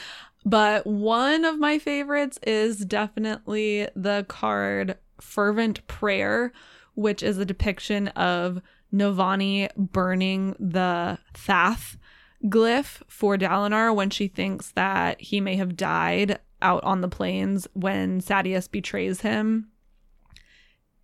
But 0.43 0.87
one 0.87 1.45
of 1.45 1.59
my 1.59 1.77
favorites 1.77 2.39
is 2.43 2.79
definitely 2.79 3.87
the 3.95 4.25
card 4.27 4.97
Fervent 5.19 5.85
Prayer, 5.87 6.51
which 6.95 7.23
is 7.23 7.37
a 7.37 7.45
depiction 7.45 8.09
of 8.09 8.61
Navani 8.93 9.73
burning 9.75 10.55
the 10.59 11.17
Thath 11.33 11.97
glyph 12.45 13.01
for 13.07 13.37
Dalinar 13.37 13.93
when 13.95 14.09
she 14.09 14.27
thinks 14.27 14.71
that 14.71 15.21
he 15.21 15.39
may 15.39 15.55
have 15.55 15.77
died 15.77 16.39
out 16.61 16.83
on 16.83 17.01
the 17.01 17.07
plains 17.07 17.67
when 17.73 18.21
Sadeas 18.21 18.69
betrays 18.69 19.21
him. 19.21 19.69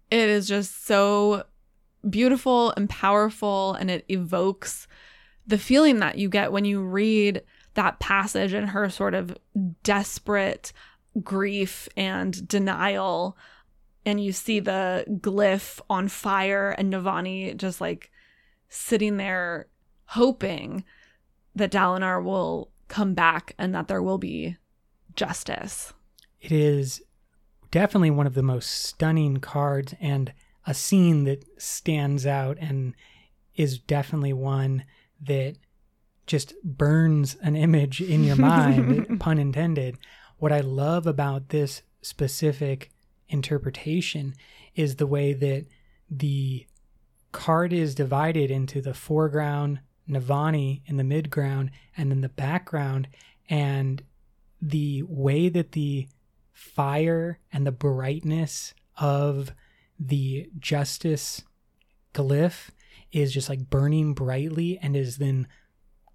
It 0.10 0.30
is 0.30 0.48
just 0.48 0.86
so 0.86 1.44
beautiful 2.10 2.74
and 2.78 2.90
powerful, 2.90 3.74
and 3.74 3.92
it 3.92 4.06
evokes 4.10 4.88
the 5.46 5.58
feeling 5.58 6.00
that 6.00 6.18
you 6.18 6.30
get 6.30 6.52
when 6.52 6.66
you 6.66 6.82
read 6.82 7.44
that 7.74 8.00
passage 8.00 8.54
and 8.54 8.70
her 8.70 8.90
sort 8.90 9.14
of 9.14 9.38
desperate 9.84 10.74
grief 11.24 11.88
and 11.96 12.48
denial. 12.48 13.38
And 14.08 14.24
you 14.24 14.32
see 14.32 14.62
the 14.62 15.04
glyph 15.20 15.82
on 15.90 16.08
fire, 16.08 16.70
and 16.78 16.94
Navani 16.94 17.58
just 17.58 17.82
like 17.82 18.10
sitting 18.70 19.18
there 19.18 19.68
hoping 20.06 20.86
that 21.54 21.74
Dalinar 21.74 22.24
will 22.24 22.72
come 22.88 23.14
back 23.14 23.54
and 23.58 23.76
that 23.76 23.90
there 23.90 24.02
will 24.02 24.18
be 24.18 24.56
justice. 25.14 25.92
It 26.40 26.54
is 26.54 27.04
definitely 27.70 28.12
one 28.12 28.26
of 28.28 28.34
the 28.34 28.42
most 28.42 28.70
stunning 28.72 29.42
cards 29.42 29.94
and 30.00 30.32
a 30.66 30.74
scene 30.74 31.26
that 31.26 31.44
stands 31.62 32.26
out 32.26 32.58
and 32.62 32.94
is 33.56 33.78
definitely 33.78 34.32
one 34.32 34.86
that 35.20 35.58
just 36.28 36.54
burns 36.64 37.36
an 37.42 37.58
image 37.58 38.00
in 38.00 38.24
your 38.24 38.36
mind, 38.38 39.20
pun 39.20 39.38
intended. 39.38 39.98
What 40.38 40.54
I 40.54 40.62
love 40.62 41.06
about 41.06 41.50
this 41.50 41.82
specific 42.02 42.90
interpretation 43.30 44.36
is 44.76 44.96
the 44.96 45.08
way 45.08 45.34
that 45.34 45.66
the 46.10 46.66
card 47.32 47.74
is 47.74 47.96
divided 47.96 48.50
into 48.50 48.82
the 48.82 48.94
foreground, 48.94 49.80
Navani 50.10 50.82
in 50.86 50.98
the 50.98 51.04
midground, 51.04 51.70
and 51.96 52.12
then 52.12 52.22
the 52.22 52.30
background. 52.30 53.08
And 53.50 54.04
the 54.62 55.04
way 55.04 55.50
that 55.50 55.74
the 55.74 56.08
fire 56.54 57.40
and 57.54 57.68
the 57.68 57.72
brightness 57.72 58.74
of 58.98 59.52
the 60.00 60.50
justice 60.58 61.44
glyph 62.14 62.70
is 63.12 63.32
just 63.32 63.50
like 63.50 63.70
burning 63.70 64.14
brightly 64.14 64.80
and 64.82 64.96
is 64.96 65.18
then 65.18 65.48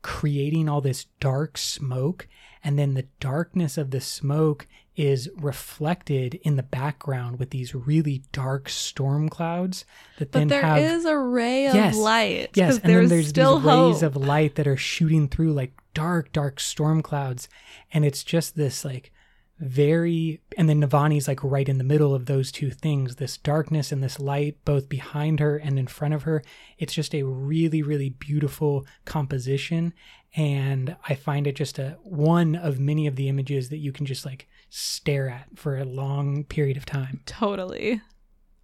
creating 0.03 0.69
all 0.69 0.81
this 0.81 1.07
dark 1.21 1.57
smoke 1.57 2.27
and 2.65 2.79
then 2.79 2.95
the 2.95 3.07
darkness 3.21 3.79
of 3.79 3.91
the 3.91 4.01
smoke 4.01 4.67
is 4.95 5.31
reflected 5.37 6.35
in 6.43 6.57
the 6.57 6.63
background 6.63 7.39
with 7.39 7.49
these 7.51 7.75
really 7.75 8.23
dark 8.33 8.69
storm 8.69 9.29
clouds 9.29 9.85
that 10.19 10.31
But 10.31 10.39
then 10.39 10.49
there 10.49 10.63
have 10.63 10.79
is 10.79 11.05
a 11.07 11.17
ray 11.17 11.67
of 11.67 11.75
Yes, 11.75 11.97
light. 11.97 12.51
yes 12.55 12.75
and 12.75 12.83
then 12.83 12.91
there's 12.93 13.11
there's 13.11 13.29
still 13.29 13.57
these 13.59 13.67
rays 13.67 14.01
hope. 14.01 14.03
of 14.03 14.17
light 14.17 14.55
that 14.57 14.67
are 14.67 14.77
shooting 14.77 15.29
through 15.29 15.53
like 15.55 15.73
dark 15.95 16.31
dark 16.33 16.61
storm 16.61 17.01
clouds 17.03 17.49
and 17.93 18.05
it's 18.05 18.23
just 18.23 18.55
this 18.57 18.85
like 18.85 19.11
very 19.59 20.41
and 20.59 20.69
then 20.69 20.83
Navani's 20.83 21.29
like 21.29 21.43
right 21.45 21.69
in 21.69 21.79
the 21.79 21.85
middle 21.85 22.15
of 22.15 22.27
those 22.27 22.51
two 22.51 22.71
things 22.71 23.17
this 23.17 23.37
darkness 23.39 23.93
and 23.93 24.03
this 24.03 24.19
light 24.19 24.57
both 24.65 24.89
behind 24.89 25.39
her 25.41 25.57
and 25.57 25.79
in 25.79 25.87
front 25.87 26.13
of 26.15 26.25
her 26.25 26.43
it's 26.79 26.93
just 26.93 27.15
a 27.15 27.23
really 27.23 27.81
really 27.83 28.11
beautiful 28.11 28.85
composition 29.05 29.95
and 30.35 30.97
I 31.09 31.15
find 31.15 31.47
it 31.47 31.55
just 31.57 31.79
a 31.79 31.97
one 32.03 32.57
of 32.57 32.81
many 32.81 33.07
of 33.07 33.17
the 33.17 33.29
images 33.29 33.69
that 33.69 33.79
you 33.79 33.93
can 33.93 34.05
just 34.05 34.25
like 34.27 34.49
stare 34.75 35.29
at 35.29 35.47
for 35.55 35.77
a 35.77 35.85
long 35.85 36.45
period 36.45 36.79
of 36.79 36.87
time 36.87 37.21
Totally. 37.27 38.01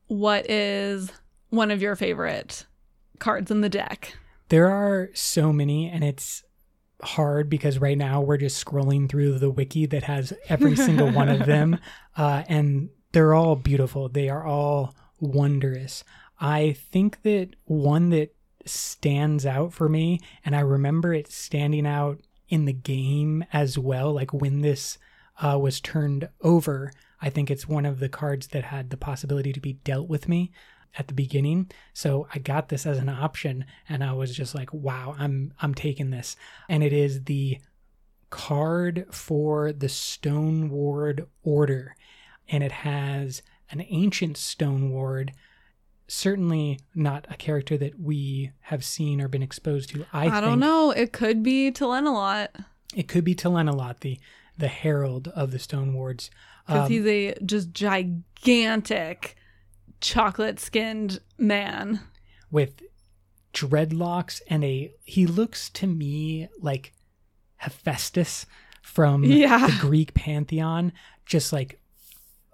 What 0.07 0.49
is 0.51 1.13
one 1.51 1.71
of 1.71 1.83
your 1.83 1.97
favorite 1.97 2.65
cards 3.19 3.51
in 3.51 3.61
the 3.61 3.69
deck? 3.69 4.17
There 4.49 4.69
are 4.69 5.11
so 5.13 5.53
many, 5.53 5.87
and 5.91 6.03
it's 6.03 6.43
hard 7.03 7.51
because 7.51 7.79
right 7.79 7.99
now 7.99 8.23
we're 8.23 8.39
just 8.39 8.65
scrolling 8.65 9.07
through 9.07 9.39
the 9.39 9.51
wiki 9.51 9.85
that 9.85 10.05
has 10.05 10.33
every 10.49 10.77
single 10.77 11.13
one 11.13 11.29
of 11.29 11.45
them, 11.45 11.79
uh, 12.17 12.43
and 12.49 12.89
they're 13.13 13.35
all 13.35 13.55
beautiful. 13.55 14.09
They 14.09 14.31
are 14.31 14.47
all 14.47 14.97
wondrous. 15.21 16.05
I 16.41 16.73
think 16.91 17.21
that 17.23 17.51
one 17.67 18.09
that 18.11 18.35
stands 18.65 19.45
out 19.45 19.75
for 19.75 19.91
me, 19.91 20.21
and 20.43 20.57
I 20.57 20.61
remember 20.61 21.13
it 21.13 21.31
standing 21.31 21.87
out 21.87 22.23
in 22.49 22.65
the 22.65 22.73
game 22.73 23.45
as 23.53 23.79
well, 23.79 24.15
like 24.15 24.33
when 24.33 24.63
this 24.63 24.97
uh, 25.43 25.59
was 25.59 25.81
turned 25.81 26.29
over. 26.41 26.93
I 27.21 27.31
think 27.31 27.51
it's 27.51 27.69
one 27.69 27.87
of 27.87 28.01
the 28.01 28.09
cards 28.09 28.49
that 28.49 28.65
had 28.65 28.91
the 28.91 28.97
possibility 28.97 29.53
to 29.53 29.61
be 29.61 29.75
dealt 29.75 30.09
with 30.09 30.29
me 30.29 30.53
at 30.99 31.09
the 31.09 31.15
beginning. 31.15 31.71
So 31.93 32.27
I 32.35 32.39
got 32.39 32.69
this 32.69 32.87
as 32.87 32.99
an 32.99 33.09
option 33.09 33.65
and 33.89 34.03
I 34.03 34.13
was 34.13 34.35
just 34.35 34.55
like, 34.55 34.73
wow, 34.73 35.15
I'm 35.19 35.53
I'm 35.61 35.75
taking 35.75 36.11
this. 36.11 36.37
And 36.69 36.83
it 36.83 36.93
is 36.93 37.25
the 37.25 37.59
card 38.31 39.07
for 39.11 39.73
the 39.73 39.89
Stone 39.89 40.71
Ward 40.71 41.27
Order. 41.43 41.97
And 42.49 42.63
it 42.63 42.73
has 42.73 43.43
an 43.71 43.85
ancient 43.89 44.37
Stone 44.39 44.91
Ward, 44.91 45.33
certainly 46.07 46.81
not 46.95 47.27
a 47.29 47.37
character 47.37 47.77
that 47.77 48.01
we 48.01 48.53
have 48.63 48.85
seen 48.85 49.21
or 49.21 49.29
been 49.29 49.43
exposed 49.43 49.91
to. 49.91 50.07
I, 50.13 50.29
I, 50.29 50.41
don't 50.41 50.59
know. 50.59 50.91
It 50.91 51.13
could 51.13 51.43
be 51.43 51.71
Talenelat 51.71 52.49
it 52.95 53.09
could 53.09 53.25
be 53.25 53.35
Talenelat, 53.35 54.01
the, 54.01 54.19
the 54.59 54.69
herald 54.69 55.29
of 55.29 55.51
the 55.53 55.59
Stone 55.59 55.95
Wards. 55.95 56.31
because 56.67 56.87
Um, 56.87 56.91
he's 56.91 57.07
a 57.07 57.35
just 57.47 57.73
gigantic 57.73 59.37
chocolate 60.01 60.61
skinned 60.61 61.21
man. 61.39 62.01
with 62.51 62.83
dreadlocks 63.53 64.41
and 64.49 64.63
a 64.65 64.93
he 65.05 65.27
looks 65.27 65.69
to 65.71 65.87
me 65.87 66.49
like 66.61 66.93
Hephaestus 67.57 68.47
from 68.83 69.25
Yeah. 69.25 69.67
the 69.67 69.77
Greek 69.81 70.15
pantheon 70.15 70.93
just 71.27 71.53
like 71.53 71.81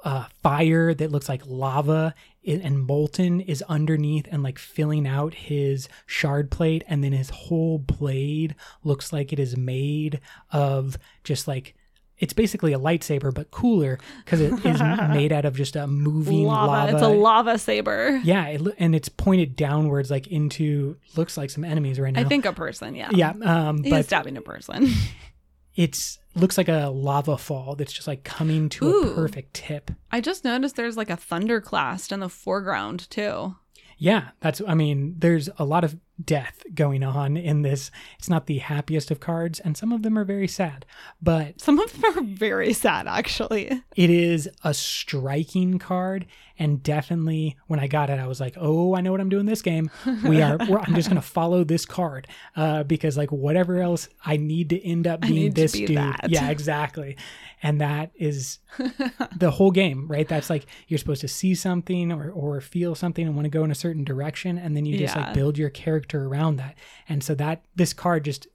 uh, 0.04 0.26
fire 0.42 0.92
that 0.94 1.10
looks 1.10 1.28
like 1.28 1.42
lava 1.46 2.14
and 2.46 2.78
molten 2.86 3.40
is 3.40 3.62
underneath 3.68 4.26
and 4.30 4.42
like 4.42 4.58
filling 4.58 5.06
out 5.06 5.32
his 5.34 5.88
shard 6.06 6.50
plate 6.50 6.84
and 6.86 7.02
then 7.02 7.12
his 7.12 7.30
whole 7.30 7.78
blade 7.78 8.54
looks 8.82 9.12
like 9.12 9.32
it 9.32 9.38
is 9.38 9.56
made 9.56 10.20
of 10.52 10.98
just 11.24 11.48
like 11.48 11.74
it's 12.18 12.32
basically 12.32 12.72
a 12.72 12.78
lightsaber 12.78 13.34
but 13.34 13.50
cooler 13.50 13.98
because 14.24 14.40
it 14.40 14.52
is 14.64 14.80
made 15.08 15.32
out 15.32 15.44
of 15.44 15.56
just 15.56 15.76
a 15.76 15.86
moving 15.86 16.44
Lava. 16.44 16.66
lava 16.70 16.92
It's 16.92 17.02
a 17.02 17.08
lava 17.08 17.58
saber. 17.58 18.20
yeah, 18.24 18.46
it, 18.46 18.62
and 18.78 18.94
it's 18.94 19.08
pointed 19.08 19.56
downwards, 19.56 20.10
like 20.10 20.28
into 20.28 20.96
looks 21.16 21.36
like 21.36 21.50
some 21.50 21.64
enemies 21.64 21.98
right 21.98 22.12
now. 22.12 22.20
I 22.20 22.24
think 22.24 22.44
a 22.44 22.52
person, 22.52 22.94
yeah. 22.94 23.10
Yeah, 23.12 23.32
um, 23.42 23.82
He's 23.82 23.90
but 23.90 24.04
stabbing 24.06 24.36
a 24.36 24.42
person. 24.42 24.88
it's 25.74 26.18
looks 26.36 26.58
like 26.58 26.68
a 26.68 26.90
lava 26.92 27.38
fall 27.38 27.74
that's 27.76 27.92
just 27.92 28.08
like 28.08 28.24
coming 28.24 28.68
to 28.68 28.86
Ooh. 28.86 29.12
a 29.12 29.14
perfect 29.14 29.54
tip. 29.54 29.90
I 30.10 30.20
just 30.20 30.44
noticed 30.44 30.76
there's 30.76 30.96
like 30.96 31.10
a 31.10 31.16
thunderclast 31.16 32.12
in 32.12 32.20
the 32.20 32.28
foreground 32.28 33.08
too. 33.10 33.56
Yeah, 33.98 34.30
that's. 34.40 34.60
I 34.66 34.74
mean, 34.74 35.14
there's 35.18 35.48
a 35.58 35.64
lot 35.64 35.84
of 35.84 35.96
death 36.22 36.62
going 36.74 37.02
on 37.02 37.36
in 37.36 37.62
this. 37.62 37.90
It's 38.18 38.28
not 38.28 38.46
the 38.46 38.58
happiest 38.58 39.10
of 39.10 39.20
cards, 39.20 39.60
and 39.60 39.76
some 39.76 39.92
of 39.92 40.02
them 40.02 40.16
are 40.18 40.24
very 40.24 40.48
sad, 40.48 40.84
but 41.22 41.60
Some 41.60 41.78
of 41.78 41.92
them 42.00 42.18
are 42.18 42.22
very 42.22 42.72
sad, 42.72 43.06
actually. 43.06 43.82
it 43.96 44.10
is 44.10 44.48
a 44.62 44.74
striking 44.74 45.78
card. 45.78 46.26
And 46.56 46.82
definitely, 46.84 47.56
when 47.66 47.80
I 47.80 47.88
got 47.88 48.10
it, 48.10 48.20
I 48.20 48.28
was 48.28 48.38
like, 48.40 48.54
"Oh, 48.56 48.94
I 48.94 49.00
know 49.00 49.10
what 49.10 49.20
I'm 49.20 49.28
doing 49.28 49.44
this 49.46 49.60
game. 49.60 49.90
We 50.24 50.40
are. 50.40 50.56
We're, 50.68 50.78
I'm 50.78 50.94
just 50.94 51.08
gonna 51.08 51.20
follow 51.40 51.64
this 51.64 51.84
card 51.84 52.28
uh, 52.54 52.84
because, 52.84 53.16
like, 53.16 53.32
whatever 53.32 53.80
else, 53.80 54.08
I 54.24 54.36
need 54.36 54.70
to 54.70 54.80
end 54.86 55.08
up 55.08 55.20
being 55.22 55.52
this 55.52 55.72
be 55.72 55.86
dude. 55.86 55.96
that. 55.96 56.26
Yeah, 56.30 56.50
exactly. 56.50 57.16
And 57.62 57.80
that 57.80 58.12
is 58.14 58.58
the 59.36 59.50
whole 59.50 59.72
game, 59.72 60.06
right? 60.06 60.28
That's 60.28 60.48
like 60.48 60.66
you're 60.86 60.98
supposed 60.98 61.22
to 61.22 61.28
see 61.28 61.56
something 61.56 62.12
or 62.12 62.30
or 62.30 62.60
feel 62.60 62.94
something 62.94 63.26
and 63.26 63.34
want 63.34 63.46
to 63.46 63.50
go 63.50 63.64
in 63.64 63.72
a 63.72 63.74
certain 63.74 64.04
direction, 64.04 64.56
and 64.56 64.76
then 64.76 64.84
you 64.86 64.96
just 64.96 65.16
Yeah. 65.16 65.24
like 65.26 65.34
build 65.34 65.58
your 65.58 65.70
character 65.70 66.24
around 66.26 66.56
that. 66.56 66.76
And 67.08 67.24
so 67.24 67.34
that 67.34 67.64
this 67.74 67.92
card 67.92 68.24
just 68.26 68.46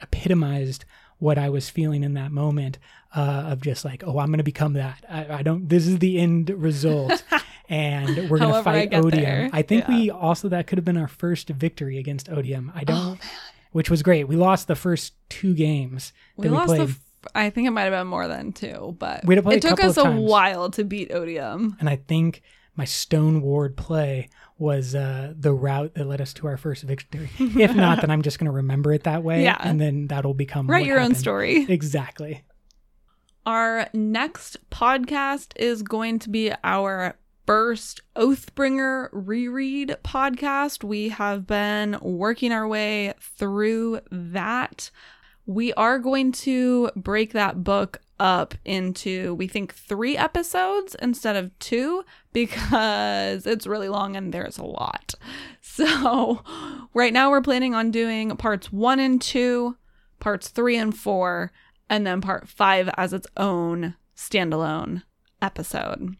epitomized 0.00 0.84
what 1.18 1.38
I 1.38 1.48
was 1.48 1.68
feeling 1.70 2.04
in 2.04 2.14
that 2.14 2.30
moment 2.32 2.78
uh, 3.14 3.44
of 3.48 3.62
just 3.62 3.84
like, 3.84 4.02
oh, 4.06 4.18
I'm 4.18 4.28
going 4.28 4.38
to 4.38 4.44
become 4.44 4.74
that. 4.74 5.04
I, 5.08 5.38
I 5.38 5.42
don't. 5.42 5.68
This 5.68 5.86
is 5.86 5.98
the 5.98 6.18
end 6.18 6.50
result, 6.50 7.24
and 7.68 8.28
we're 8.30 8.38
going 8.38 8.40
to 8.40 8.46
However 8.62 8.70
I 8.70 8.72
fight 8.88 8.94
Odium. 8.94 9.22
there. 9.22 9.50
I 9.52 9.62
think 9.62 9.84
Yeah. 9.88 9.94
Oh, 9.94 9.98
we 9.98 10.10
also 10.10 10.48
that 10.50 10.66
could 10.66 10.78
have 10.78 10.84
been 10.84 10.96
our 10.98 11.08
first 11.08 11.48
victory 11.48 11.98
against 11.98 12.28
Odium. 12.28 12.70
I 12.74 12.84
don't, 12.84 13.18
which 13.72 13.88
was 13.90 14.02
great. 14.02 14.24
We 14.28 14.36
lost 14.36 14.68
the 14.68 14.76
first 14.76 15.14
two 15.28 15.54
games 15.54 16.12
We 16.36 16.44
that 16.44 16.50
we, 16.50 16.56
lost 16.56 16.66
played, 16.68 16.80
the. 16.80 16.84
F- 16.90 17.00
I 17.34 17.50
think 17.50 17.66
it 17.66 17.70
might 17.72 17.82
have 17.82 17.92
been 17.92 18.06
more 18.06 18.28
than 18.28 18.52
two, 18.52 18.94
but 18.98 19.24
We 19.24 19.34
had 19.34 19.42
to 19.42 19.48
play 19.48 19.56
it 19.56 19.62
took 19.62 19.82
us 19.82 19.96
a 19.96 20.10
while 20.10 20.70
to 20.70 20.84
beat 20.84 21.10
Odium. 21.12 21.76
and 21.80 21.88
I 21.88 21.96
think 21.96 22.42
my 22.76 22.84
Stone 22.84 23.40
Ward 23.40 23.76
play 23.76 24.28
was 24.58 24.94
uh, 24.94 25.34
the 25.38 25.52
route 25.52 25.94
that 25.94 26.06
led 26.06 26.20
us 26.20 26.32
to 26.34 26.46
our 26.46 26.56
first 26.56 26.82
victory. 26.82 27.30
if 27.38 27.74
not, 27.76 28.00
then 28.00 28.10
I'm 28.10 28.22
just 28.22 28.38
going 28.38 28.46
to 28.46 28.52
remember 28.52 28.92
it 28.92 29.04
that 29.04 29.22
way, 29.22 29.42
Yeah. 29.44 29.58
and 29.60 29.80
then 29.80 30.06
that'll 30.06 30.34
become 30.34 30.66
Write 30.66 30.86
your 30.86 31.00
own 31.00 31.14
story. 31.14 31.66
Exactly. 31.68 32.42
Our 33.44 33.88
next 33.92 34.56
podcast 34.70 35.52
is 35.56 35.82
going 35.82 36.18
to 36.20 36.30
be 36.30 36.52
our 36.64 37.16
first 37.46 38.00
Oathbringer 38.16 39.08
reread 39.12 39.96
podcast. 40.02 40.82
We 40.82 41.10
have 41.10 41.46
been 41.46 41.96
working 42.00 42.50
our 42.50 42.66
way 42.66 43.14
through 43.20 44.00
that. 44.10 44.90
We 45.44 45.72
are 45.74 46.00
going 46.00 46.32
to 46.32 46.90
break 46.96 47.34
that 47.34 47.62
book 47.62 48.00
up 48.18 48.54
into, 48.64 49.34
we 49.34 49.46
think, 49.46 49.74
three 49.74 50.16
episodes 50.16 50.96
instead 51.00 51.36
of 51.36 51.56
two 51.58 52.04
because 52.32 53.46
it's 53.46 53.66
really 53.66 53.88
long 53.88 54.16
and 54.16 54.32
there's 54.32 54.58
a 54.58 54.64
lot. 54.64 55.14
So, 55.60 56.42
right 56.94 57.12
now 57.12 57.30
we're 57.30 57.42
planning 57.42 57.74
on 57.74 57.90
doing 57.90 58.36
parts 58.36 58.72
one 58.72 59.00
and 59.00 59.20
two, 59.20 59.76
parts 60.20 60.48
three 60.48 60.76
and 60.76 60.96
four, 60.96 61.52
and 61.88 62.06
then 62.06 62.20
part 62.20 62.48
five 62.48 62.90
as 62.96 63.12
its 63.12 63.26
own 63.36 63.94
standalone 64.16 65.02
episode. 65.40 66.16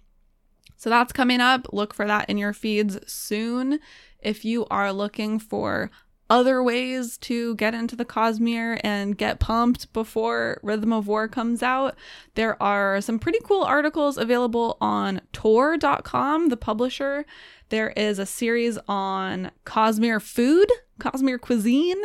So 0.77 0.91
that's 0.91 1.13
coming 1.13 1.41
up. 1.41 1.67
Look 1.73 1.95
for 1.95 2.07
that 2.07 2.29
in 2.29 2.39
your 2.39 2.53
feeds 2.53 2.99
soon. 3.11 3.81
If 4.21 4.45
you 4.45 4.67
are 4.71 4.93
looking 4.93 5.39
for 5.39 5.91
other 6.29 6.63
ways 6.63 7.17
to 7.19 7.55
get 7.57 7.75
into 7.75 7.97
the 7.97 8.05
Cosmere 8.05 8.81
and 8.83 9.17
get 9.17 9.39
pumped 9.39 9.93
before 9.93 10.61
Rhythm 10.63 10.93
of 10.93 11.07
War 11.07 11.29
comes 11.29 11.63
out, 11.63 11.95
there 12.35 12.61
are 12.63 13.01
some 13.01 13.19
pretty 13.19 13.39
cool 13.45 13.63
articles 13.63 14.19
available 14.19 14.77
on 14.81 15.21
Tor.com, 15.33 16.49
the 16.49 16.57
publisher. 16.57 17.25
There 17.69 17.91
is 17.91 18.19
a 18.19 18.27
series 18.27 18.79
on 18.89 19.51
Cosmere 19.65 20.23
food, 20.23 20.71
Cosmere 21.01 21.41
cuisine, 21.41 22.03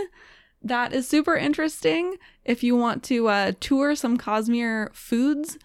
that 0.63 0.93
is 0.93 1.07
super 1.07 1.35
interesting 1.35 2.17
if 2.45 2.63
you 2.63 2.75
want 2.75 3.03
to 3.03 3.27
uh, 3.27 3.53
tour 3.59 3.95
some 3.95 4.17
Cosmere 4.17 4.93
foods. 4.93 5.57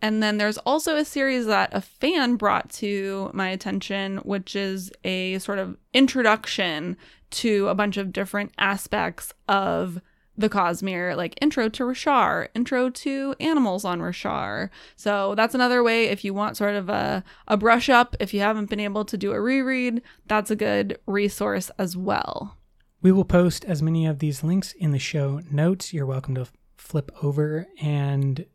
And 0.00 0.22
then 0.22 0.36
there's 0.36 0.58
also 0.58 0.96
a 0.96 1.04
series 1.04 1.46
that 1.46 1.70
a 1.72 1.80
fan 1.80 2.36
brought 2.36 2.70
to 2.74 3.30
my 3.32 3.48
attention, 3.48 4.18
which 4.18 4.54
is 4.54 4.92
a 5.02 5.38
sort 5.38 5.58
of 5.58 5.76
introduction 5.92 6.96
to 7.34 7.68
a 7.68 7.74
bunch 7.74 7.96
of 7.96 8.12
different 8.12 8.52
aspects 8.58 9.32
of 9.48 10.00
the 10.36 10.48
Cosmere, 10.48 11.16
like 11.16 11.38
intro 11.40 11.68
to 11.68 11.84
Roshar, 11.84 12.48
intro 12.54 12.90
to 12.90 13.34
animals 13.38 13.84
on 13.84 14.00
Roshar. 14.00 14.68
So 14.96 15.34
that's 15.36 15.54
another 15.54 15.82
way 15.82 16.06
if 16.06 16.24
you 16.24 16.34
want 16.34 16.56
sort 16.56 16.74
of 16.74 16.88
a, 16.88 17.22
a 17.46 17.56
brush 17.56 17.88
up, 17.88 18.16
if 18.18 18.34
you 18.34 18.40
haven't 18.40 18.70
been 18.70 18.80
able 18.80 19.04
to 19.04 19.16
do 19.16 19.32
a 19.32 19.40
reread, 19.40 20.02
that's 20.26 20.50
a 20.50 20.56
good 20.56 20.98
resource 21.06 21.70
as 21.78 21.96
well. 21.96 22.56
We 23.00 23.12
will 23.12 23.24
post 23.24 23.64
as 23.64 23.82
many 23.82 24.06
of 24.06 24.18
these 24.18 24.42
links 24.42 24.72
in 24.72 24.90
the 24.90 24.98
show 24.98 25.40
notes. 25.50 25.92
You're 25.92 26.06
welcome 26.06 26.34
to 26.34 26.48
flip 26.76 27.12
over 27.22 27.66
and 27.80 28.46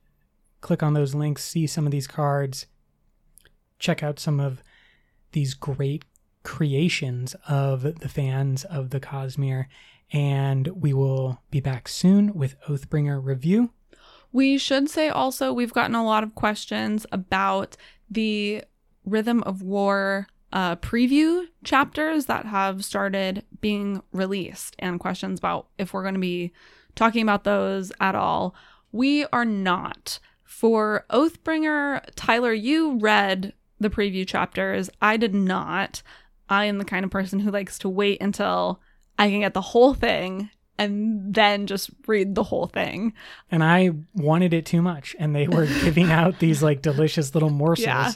click 0.62 0.84
on 0.84 0.94
those 0.94 1.16
links, 1.16 1.44
see 1.44 1.66
some 1.66 1.86
of 1.86 1.92
these 1.92 2.08
cards, 2.08 2.66
check 3.78 4.04
out 4.04 4.20
some 4.20 4.40
of 4.40 4.62
these 5.32 5.54
great 5.54 6.04
creations 6.44 7.36
of 7.48 8.00
the 8.00 8.10
fans 8.10 8.64
of 8.66 8.90
the 8.90 9.00
Cosmere 9.00 9.66
and 10.12 10.68
we 10.70 10.94
will 10.94 11.42
be 11.52 11.60
back 11.60 11.88
soon 11.88 12.34
with 12.34 12.60
Oathbringer 12.68 13.24
review. 13.24 13.72
We 14.32 14.58
should 14.58 14.90
say 14.90 15.10
also 15.10 15.54
we've 15.54 15.74
gotten 15.74 15.96
a 15.96 16.04
lot 16.04 16.24
of 16.24 16.36
questions 16.36 17.06
about 17.12 17.78
the 18.10 18.64
Rhythm 19.06 19.44
of 19.44 19.62
War 19.62 20.28
uh, 20.52 20.76
preview 20.78 21.46
chapters 21.64 22.26
that 22.26 22.46
have 22.46 22.84
started 22.84 23.44
being 23.62 24.02
released, 24.12 24.76
and 24.80 25.00
questions 25.00 25.40
about 25.40 25.68
if 25.78 25.94
we're 25.94 26.02
going 26.02 26.16
to 26.16 26.20
be 26.20 26.52
talking 26.96 27.22
about 27.22 27.44
those 27.44 27.92
at 28.00 28.16
all. 28.16 28.56
We 28.92 29.26
are 29.28 29.46
not. 29.46 30.20
For 30.44 31.06
Oathbringer, 31.12 32.02
Tyler, 32.16 32.52
you 32.52 32.98
read 32.98 33.54
the 33.80 33.90
preview 33.90 34.28
chapters. 34.28 34.90
I 35.02 35.16
did 35.18 35.36
not. 35.36 36.02
I 36.50 36.66
am 36.66 36.78
the 36.78 36.86
kind 36.86 37.06
of 37.06 37.12
person 37.12 37.40
who 37.40 37.52
likes 37.52 37.80
to 37.80 37.90
wait 37.90 38.22
until 38.22 38.82
I 39.18 39.30
can 39.30 39.42
get 39.42 39.54
the 39.54 39.62
whole 39.62 39.94
thing 39.94 40.50
and 40.80 41.34
then 41.34 41.68
just 41.68 41.92
read 42.08 42.36
the 42.36 42.44
whole 42.44 42.68
thing. 42.68 43.14
And 43.52 43.64
I 43.64 43.92
wanted 44.16 44.54
it 44.54 44.66
too 44.66 44.82
much, 44.82 45.16
and 45.20 45.36
they 45.36 45.48
were 45.48 45.66
giving 45.84 46.10
out 46.10 46.40
these 46.40 46.64
like 46.64 46.82
delicious 46.82 47.34
little 47.34 47.50
morsels. 47.50 47.86
Yeah. 47.86 48.12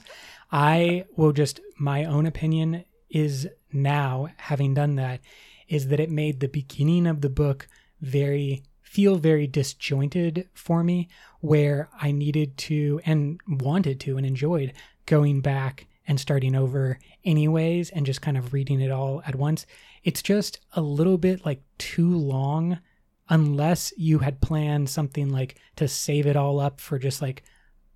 I 0.51 1.05
will 1.17 1.33
just, 1.33 1.59
my 1.77 2.05
own 2.05 2.25
opinion 2.25 2.85
is 3.09 3.47
now, 3.71 4.29
having 4.37 4.73
done 4.73 4.95
that, 4.95 5.19
is 5.67 5.89
that 5.89 5.99
it 5.99 6.09
made 6.09 6.39
the 6.39 6.47
beginning 6.47 7.05
of 7.05 7.21
the 7.21 7.29
book 7.29 7.67
very, 7.99 8.63
feel 8.81 9.17
very 9.17 9.45
disjointed 9.45 10.47
for 10.53 10.83
me, 10.83 11.09
where 11.41 11.89
I 11.99 12.11
needed 12.11 12.57
to 12.59 13.01
and 13.05 13.41
wanted 13.47 13.99
to 14.01 14.17
and 14.17 14.25
enjoyed 14.25 14.73
going 15.05 15.41
back 15.41 15.87
and 16.07 16.19
starting 16.19 16.55
over 16.55 16.99
anyways 17.23 17.89
and 17.89 18.05
just 18.05 18.21
kind 18.21 18.37
of 18.37 18.53
reading 18.53 18.81
it 18.81 18.91
all 18.91 19.21
at 19.25 19.35
once. 19.35 19.65
It's 20.03 20.21
just 20.21 20.59
a 20.73 20.81
little 20.81 21.17
bit 21.17 21.45
like 21.45 21.61
too 21.77 22.15
long 22.15 22.79
unless 23.29 23.93
you 23.97 24.19
had 24.19 24.41
planned 24.41 24.89
something 24.89 25.29
like 25.29 25.55
to 25.77 25.87
save 25.87 26.27
it 26.27 26.35
all 26.35 26.59
up 26.59 26.79
for 26.79 26.99
just 26.99 27.21
like 27.21 27.43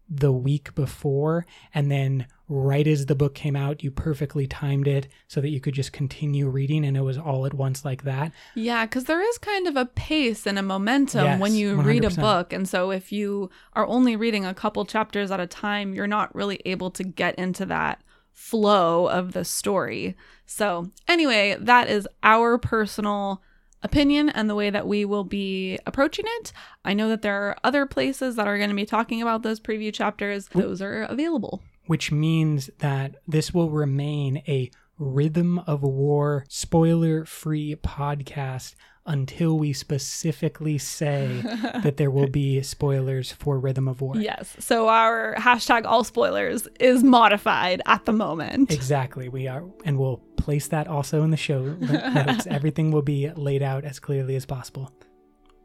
the 0.10 0.32
week 0.32 0.74
before 0.74 1.46
and 1.74 1.92
then 1.92 2.26
right 2.50 2.88
as 2.88 3.06
the 3.08 3.16
book 3.16 3.36
came 3.36 3.56
out 3.56 3.84
you 3.84 3.92
perfectly 3.92 4.48
timed 4.48 4.88
it 4.88 5.08
so 5.28 5.42
that 5.42 5.50
you 5.50 5.60
could 5.60 5.74
just 5.74 5.92
continue 5.92 6.48
reading 6.48 6.86
and 6.86 6.96
it 6.96 7.02
was 7.02 7.18
all 7.18 7.46
at 7.46 7.54
once 7.54 7.84
like 7.84 8.04
that 8.04 8.32
yeah 8.56 8.86
because 8.86 9.04
there 9.06 9.22
is 9.22 9.38
kind 9.38 9.68
of 9.68 9.76
a 9.76 9.86
pace 9.86 10.48
and 10.48 10.58
a 10.58 10.64
momentum 10.64 11.26
yes, 11.26 11.40
when 11.40 11.54
you 11.54 11.76
100%. 11.76 11.86
read 11.86 12.06
a 12.06 12.10
book 12.12 12.54
and 12.54 12.68
so 12.68 12.92
if 12.92 13.12
you 13.12 13.50
are 13.74 13.86
only 13.88 14.16
reading 14.16 14.46
a 14.46 14.54
couple 14.54 14.86
chapters 14.86 15.30
at 15.32 15.40
a 15.40 15.48
time 15.48 15.94
you're 15.94 16.08
not 16.08 16.34
really 16.34 16.62
able 16.66 16.90
to 16.90 17.04
get 17.04 17.36
into 17.36 17.66
that 17.66 18.02
flow 18.38 19.08
of 19.08 19.34
the 19.34 19.44
story. 19.44 20.16
So, 20.46 20.92
anyway, 21.08 21.58
that 21.60 21.90
is 21.90 22.08
our 22.22 22.60
personal 22.60 23.42
opinion 23.82 24.30
and 24.30 24.48
the 24.48 24.54
way 24.54 24.70
that 24.70 24.88
we 24.88 25.06
will 25.06 25.24
be 25.24 25.80
approaching 25.88 26.26
it. 26.40 26.54
I 26.86 26.94
know 26.94 27.10
that 27.10 27.24
there 27.24 27.36
are 27.36 27.58
other 27.64 27.88
places 27.88 28.36
that 28.36 28.48
are 28.48 28.58
going 28.58 28.70
to 28.70 28.76
be 28.76 28.86
talking 28.86 29.24
about 29.24 29.42
those 29.42 29.60
preview 29.60 29.92
chapters. 29.92 30.50
Those 30.50 30.84
are 30.84 31.02
available. 31.04 31.64
Which 31.88 32.12
means 32.12 32.70
that 32.80 33.16
this 33.28 33.54
will 33.54 33.70
remain 33.70 34.44
a 34.48 34.70
Rhythm 35.00 35.60
of 35.60 35.84
War 35.84 36.46
spoiler 36.50 37.26
free 37.26 37.76
podcast 37.76 38.76
until 39.06 39.58
we 39.58 39.72
specifically 39.72 40.78
say 40.78 41.42
that 41.84 41.98
there 41.98 42.12
will 42.12 42.28
be 42.28 42.62
spoilers 42.62 43.32
for 43.32 43.58
Rhythm 43.58 43.88
of 43.88 44.02
War. 44.02 44.18
Yes. 44.18 44.56
So 44.60 44.90
our 44.90 45.36
hashtag 45.36 45.86
all 45.86 46.04
spoilers 46.04 46.68
is 46.80 47.04
modified 47.04 47.82
at 47.86 48.06
the 48.06 48.12
moment. 48.12 48.72
Exactly. 48.72 49.30
We 49.30 49.48
are, 49.48 49.64
and 49.86 49.98
we'll 49.98 50.18
place 50.36 50.68
that 50.68 50.88
also 50.88 51.24
in 51.24 51.32
the 51.32 51.38
show 51.38 51.62
notes. 51.80 52.48
Everything 52.48 52.92
will 52.92 53.02
be 53.02 53.30
laid 53.30 53.64
out 53.64 53.86
as 53.86 54.00
clearly 54.00 54.36
as 54.36 54.46
possible. 54.46 54.92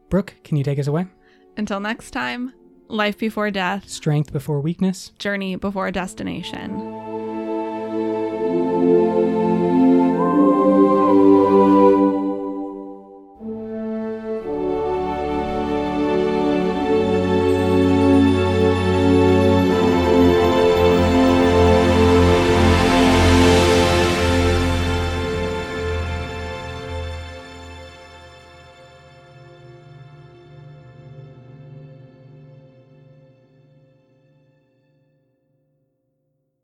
Brooke, 0.08 0.34
can 0.44 0.56
you 0.56 0.64
take 0.64 0.78
us 0.78 0.86
away? 0.86 1.06
Until 1.56 1.80
next 1.80 2.12
time, 2.12 2.52
life 2.92 3.18
before 3.18 3.50
death, 3.50 3.88
strength 3.88 4.32
before 4.32 4.60
weakness, 4.60 5.12
journey 5.18 5.56
before 5.56 5.90
destination. 5.90 7.11